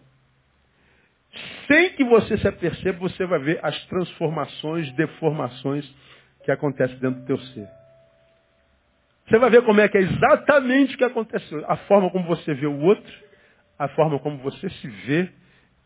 [1.67, 5.89] sem que você se aperceba, você vai ver as transformações, deformações
[6.45, 7.69] que acontecem dentro do teu ser.
[9.29, 11.65] Você vai ver como é que é exatamente o que aconteceu.
[11.71, 13.13] A forma como você vê o outro,
[13.79, 15.31] a forma como você se vê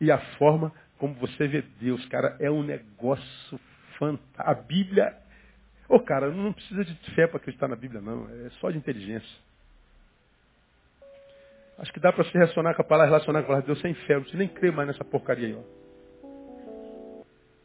[0.01, 2.03] e a forma como você vê Deus.
[2.07, 3.61] Cara, é um negócio
[3.99, 4.51] fantástico.
[4.51, 5.14] A Bíblia.
[5.87, 8.27] Ô, oh, cara, não precisa de fé para acreditar na Bíblia, não.
[8.47, 9.39] É só de inteligência.
[11.79, 13.81] Acho que dá para se relacionar com a palavra, relacionar com a palavra de Deus
[13.81, 14.14] sem fé.
[14.14, 15.85] Não precisa nem crer mais nessa porcaria aí, ó.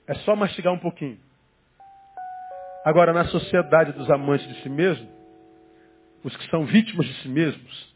[0.07, 1.20] É só mastigar um pouquinho.
[2.84, 5.07] Agora, na sociedade dos amantes de si mesmo,
[6.24, 7.95] os que são vítimas de si mesmos,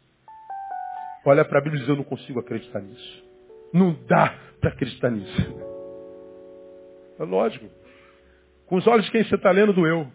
[1.24, 3.24] olha para a Bíblia e diz, eu não consigo acreditar nisso.
[3.72, 5.64] Não dá para acreditar nisso.
[7.18, 7.68] É lógico.
[8.66, 10.06] Com os olhos de quem você está lendo do eu.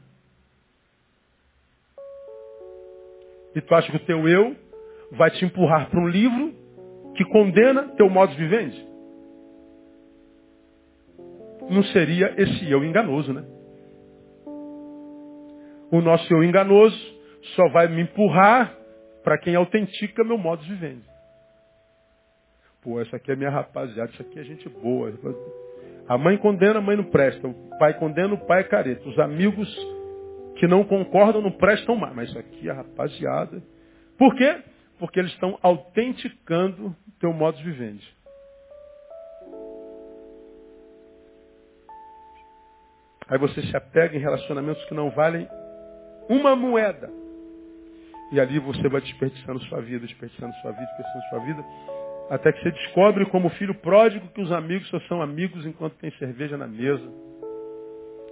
[3.54, 4.56] E tu acha que o teu eu
[5.12, 6.54] vai te empurrar para um livro
[7.16, 8.88] que condena teu modo de vivente?
[11.70, 13.46] Não seria esse eu enganoso, né?
[15.92, 16.98] O nosso eu enganoso
[17.56, 18.76] só vai me empurrar
[19.24, 20.98] para quem autentica meu modo de viver.
[22.82, 25.14] Pô, essa aqui é minha rapaziada, isso aqui é gente boa.
[26.08, 27.48] A mãe condena, a mãe não presta.
[27.48, 29.08] O pai condena, o pai é careta.
[29.08, 29.70] Os amigos
[30.56, 32.16] que não concordam não prestam mais.
[32.16, 33.62] Mas isso aqui é rapaziada.
[34.18, 34.58] Por quê?
[35.00, 38.00] Porque eles estão autenticando teu modo de viver.
[43.28, 45.48] Aí você se apega em relacionamentos que não valem
[46.28, 47.10] uma moeda.
[48.32, 51.66] E ali você vai desperdiçando sua vida, desperdiçando sua vida, desperdiçando sua vida,
[52.30, 56.12] até que você descobre como filho pródigo que os amigos só são amigos enquanto tem
[56.12, 57.08] cerveja na mesa,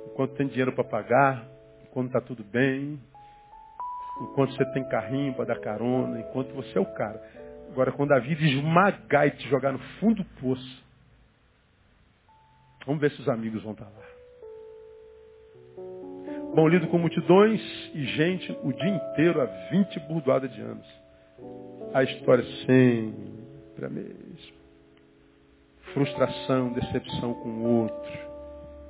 [0.05, 1.47] enquanto tem dinheiro para pagar,
[1.83, 2.99] enquanto está tudo bem,
[4.21, 7.21] enquanto você tem carrinho para dar carona, enquanto você é o cara.
[7.71, 10.83] Agora, quando a vida esmagar e te jogar no fundo do poço,
[12.85, 14.07] vamos ver se os amigos vão estar lá.
[16.55, 17.61] Bom, lido com multidões
[17.93, 20.87] e gente o dia inteiro, há 20 burdoadas de anos.
[21.93, 24.57] A história sempre a mesma.
[25.93, 28.27] Frustração, decepção com o outro.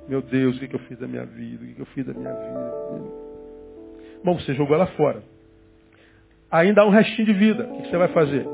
[0.08, 1.62] Meu Deus, o que, eu fiz da minha vida?
[1.62, 3.27] O que, eu fiz da minha vida?
[4.24, 5.22] Bom, você jogou ela fora.
[6.50, 7.64] Ainda há um restinho de vida.
[7.64, 8.46] O que você vai fazer?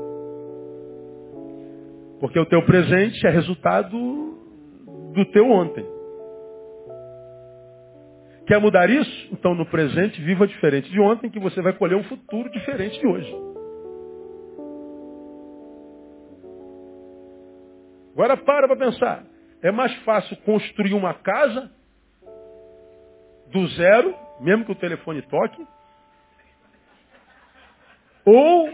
[2.19, 3.97] Porque o teu presente é resultado
[5.13, 5.85] do teu ontem.
[8.47, 9.29] Quer mudar isso?
[9.31, 13.07] Então no presente viva diferente de ontem, que você vai colher um futuro diferente de
[13.07, 13.35] hoje.
[18.13, 19.25] Agora para para pensar.
[19.61, 21.71] É mais fácil construir uma casa
[23.51, 25.65] do zero, mesmo que o telefone toque,
[28.25, 28.69] ou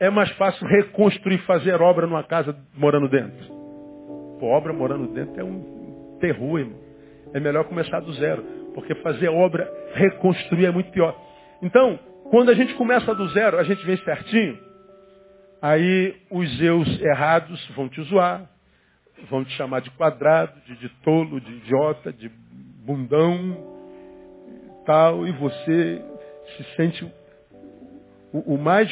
[0.00, 3.46] é mais fácil reconstruir, fazer obra numa casa morando dentro?
[4.40, 6.80] Pô, obra morando dentro é um terror, irmão.
[7.32, 8.42] É melhor começar do zero.
[8.74, 11.16] Porque fazer obra, reconstruir é muito pior.
[11.62, 11.98] Então,
[12.30, 14.58] quando a gente começa do zero, a gente vem certinho,
[15.62, 18.48] aí os eus errados vão te zoar,
[19.30, 22.28] vão te chamar de quadrado, de, de tolo, de idiota, de
[22.84, 23.73] bundão
[24.84, 26.02] tal, e você
[26.56, 27.04] se sente
[28.32, 28.90] o, o mais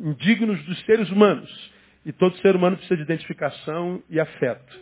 [0.00, 1.72] indigno dos seres humanos.
[2.04, 4.80] E todo ser humano precisa de identificação e afeto.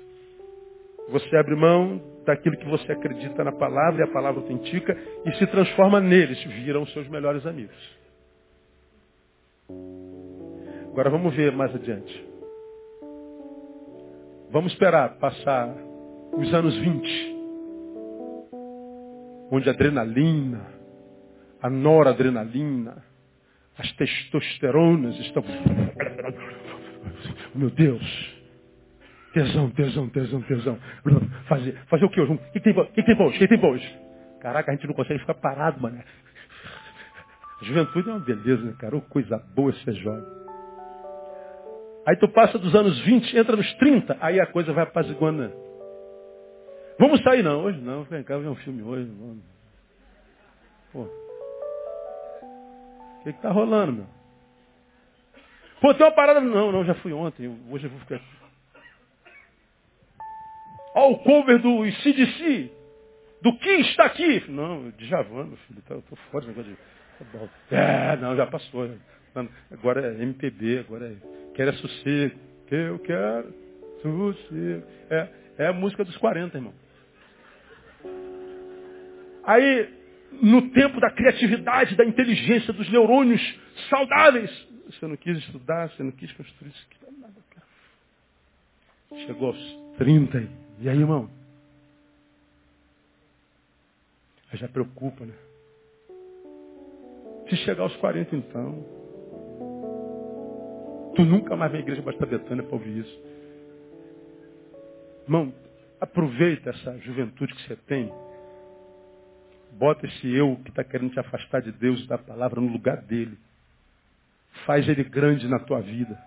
[1.10, 4.96] Você abre mão daquilo que você acredita na palavra e a palavra autentica
[5.26, 7.76] e se transforma neles, viram seus melhores amigos.
[10.88, 12.30] Agora vamos ver mais adiante.
[14.50, 15.68] Vamos esperar passar
[16.32, 17.39] os anos 20,
[19.50, 20.66] onde a adrenalina,
[21.60, 23.02] a noradrenalina,
[23.76, 25.42] as testosteronas estão
[27.54, 28.40] Meu Deus.
[29.32, 30.78] Tesão, tesão, tesão, tesão.
[31.46, 32.32] Fazer, fazer o que hoje?
[32.32, 33.14] O que tem, que tem?
[33.14, 33.98] O que tem hoje?
[34.40, 36.02] Caraca, a gente não consegue ficar parado, mano.
[37.60, 38.96] A juventude é uma beleza, né, cara?
[38.96, 40.40] Oh, coisa boa ser jovem.
[42.06, 45.52] Aí tu passa dos anos 20, entra nos 30, aí a coisa vai apaziguando.
[47.00, 49.10] Vamos sair não, hoje não, vem cá ver um filme hoje.
[49.18, 49.42] Vamos.
[50.92, 51.00] Pô.
[51.00, 51.24] O
[53.24, 54.06] que, que tá rolando, meu?
[55.80, 56.42] Pô, tem uma parada.
[56.42, 58.20] Não, não, já fui ontem, hoje eu vou ficar.
[60.94, 62.70] Olha o cover do ICDC.
[63.40, 64.44] Do que está aqui?
[64.50, 65.80] Não, de meu filho.
[65.88, 66.76] Tá, eu tô fora desse negócio
[67.70, 67.74] de.
[67.74, 68.90] É, não, já passou.
[69.70, 71.16] Agora é MPB, agora é.
[71.54, 72.38] Quero é sossego.
[72.70, 73.54] Eu quero
[74.02, 74.86] sossego.
[75.08, 76.74] É, é a música dos 40, irmão.
[79.44, 79.88] Aí,
[80.42, 83.40] no tempo da criatividade, da inteligência, dos neurônios
[83.88, 84.50] saudáveis,
[84.86, 87.00] você não quis estudar, você não quis construir isso aqui.
[89.26, 91.28] Chegou aos 30 e aí, irmão?
[94.52, 95.34] Aí já preocupa, né?
[97.48, 98.84] Se chegar aos 40 então,
[101.16, 103.22] tu nunca mais vem à igreja Basta Betânia para ouvir isso.
[105.24, 105.52] Irmão,
[106.00, 108.12] aproveita essa juventude que você tem.
[109.72, 112.98] Bota esse eu que está querendo te afastar de Deus e da palavra no lugar
[112.98, 113.38] dele.
[114.66, 116.18] Faz ele grande na tua vida.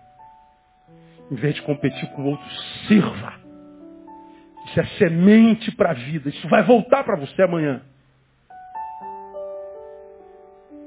[1.30, 3.34] Em vez de competir com outros, sirva.
[4.66, 6.28] Isso é semente para a vida.
[6.28, 7.82] Isso vai voltar para você amanhã.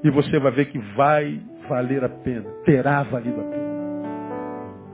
[0.02, 2.48] E você vai ver que vai valer a pena.
[2.64, 3.68] Terá valido a pena.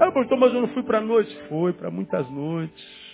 [0.01, 1.37] Ah, pastor, mas eu não fui para a noite.
[1.49, 3.05] Foi para muitas noites.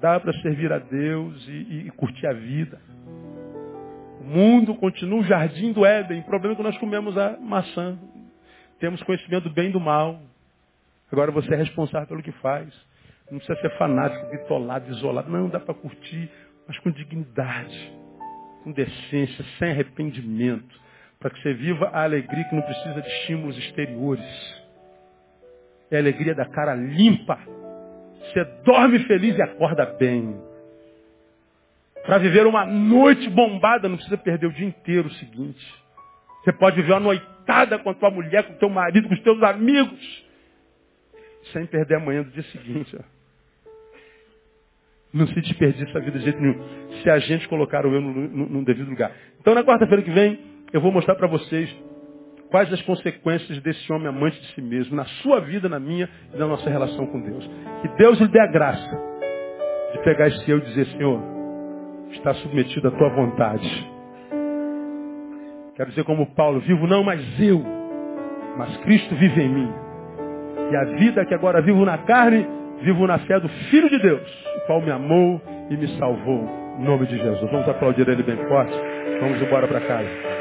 [0.00, 2.80] Dá para servir a Deus e, e, curtir a vida.
[4.30, 6.20] Mundo continua o jardim do Éden.
[6.20, 7.98] O problema é que nós comemos a maçã.
[8.78, 10.20] Temos conhecimento do bem e do mal.
[11.10, 12.72] Agora você é responsável pelo que faz.
[13.28, 15.28] Não precisa ser fanático, bitolado, isolado.
[15.28, 16.30] Não, dá para curtir,
[16.68, 17.92] mas com dignidade,
[18.62, 20.80] com decência, sem arrependimento.
[21.18, 24.62] Para que você viva a alegria que não precisa de estímulos exteriores.
[25.90, 27.36] É a alegria da cara limpa.
[28.20, 30.49] Você dorme feliz e acorda bem.
[32.04, 35.80] Para viver uma noite bombada, não precisa perder o dia inteiro o seguinte.
[36.42, 39.20] Você pode viver uma noitada com a tua mulher, com o teu marido, com os
[39.20, 40.26] teus amigos,
[41.52, 42.96] sem perder a manhã do dia seguinte.
[42.96, 43.02] Ó.
[45.12, 46.58] Não se desperdiça a vida de jeito nenhum.
[47.02, 49.12] Se a gente colocar o eu no, no, no devido lugar.
[49.40, 50.38] Então, na quarta-feira que vem,
[50.72, 51.68] eu vou mostrar para vocês
[52.48, 56.36] quais as consequências desse homem amante de si mesmo, na sua vida, na minha e
[56.36, 57.48] na nossa relação com Deus.
[57.82, 58.98] Que Deus lhe dê a graça
[59.92, 61.39] de pegar esse eu e dizer, Senhor,
[62.12, 63.90] está submetido à tua vontade.
[65.74, 67.64] Quero dizer como Paulo, vivo não mais eu,
[68.56, 69.72] mas Cristo vive em mim.
[70.70, 72.46] E a vida que agora vivo na carne,
[72.82, 75.40] vivo na fé do Filho de Deus, o qual me amou
[75.70, 76.48] e me salvou.
[76.78, 77.50] Em nome de Jesus.
[77.50, 78.72] Vamos aplaudir ele bem forte.
[79.20, 80.39] Vamos embora para casa.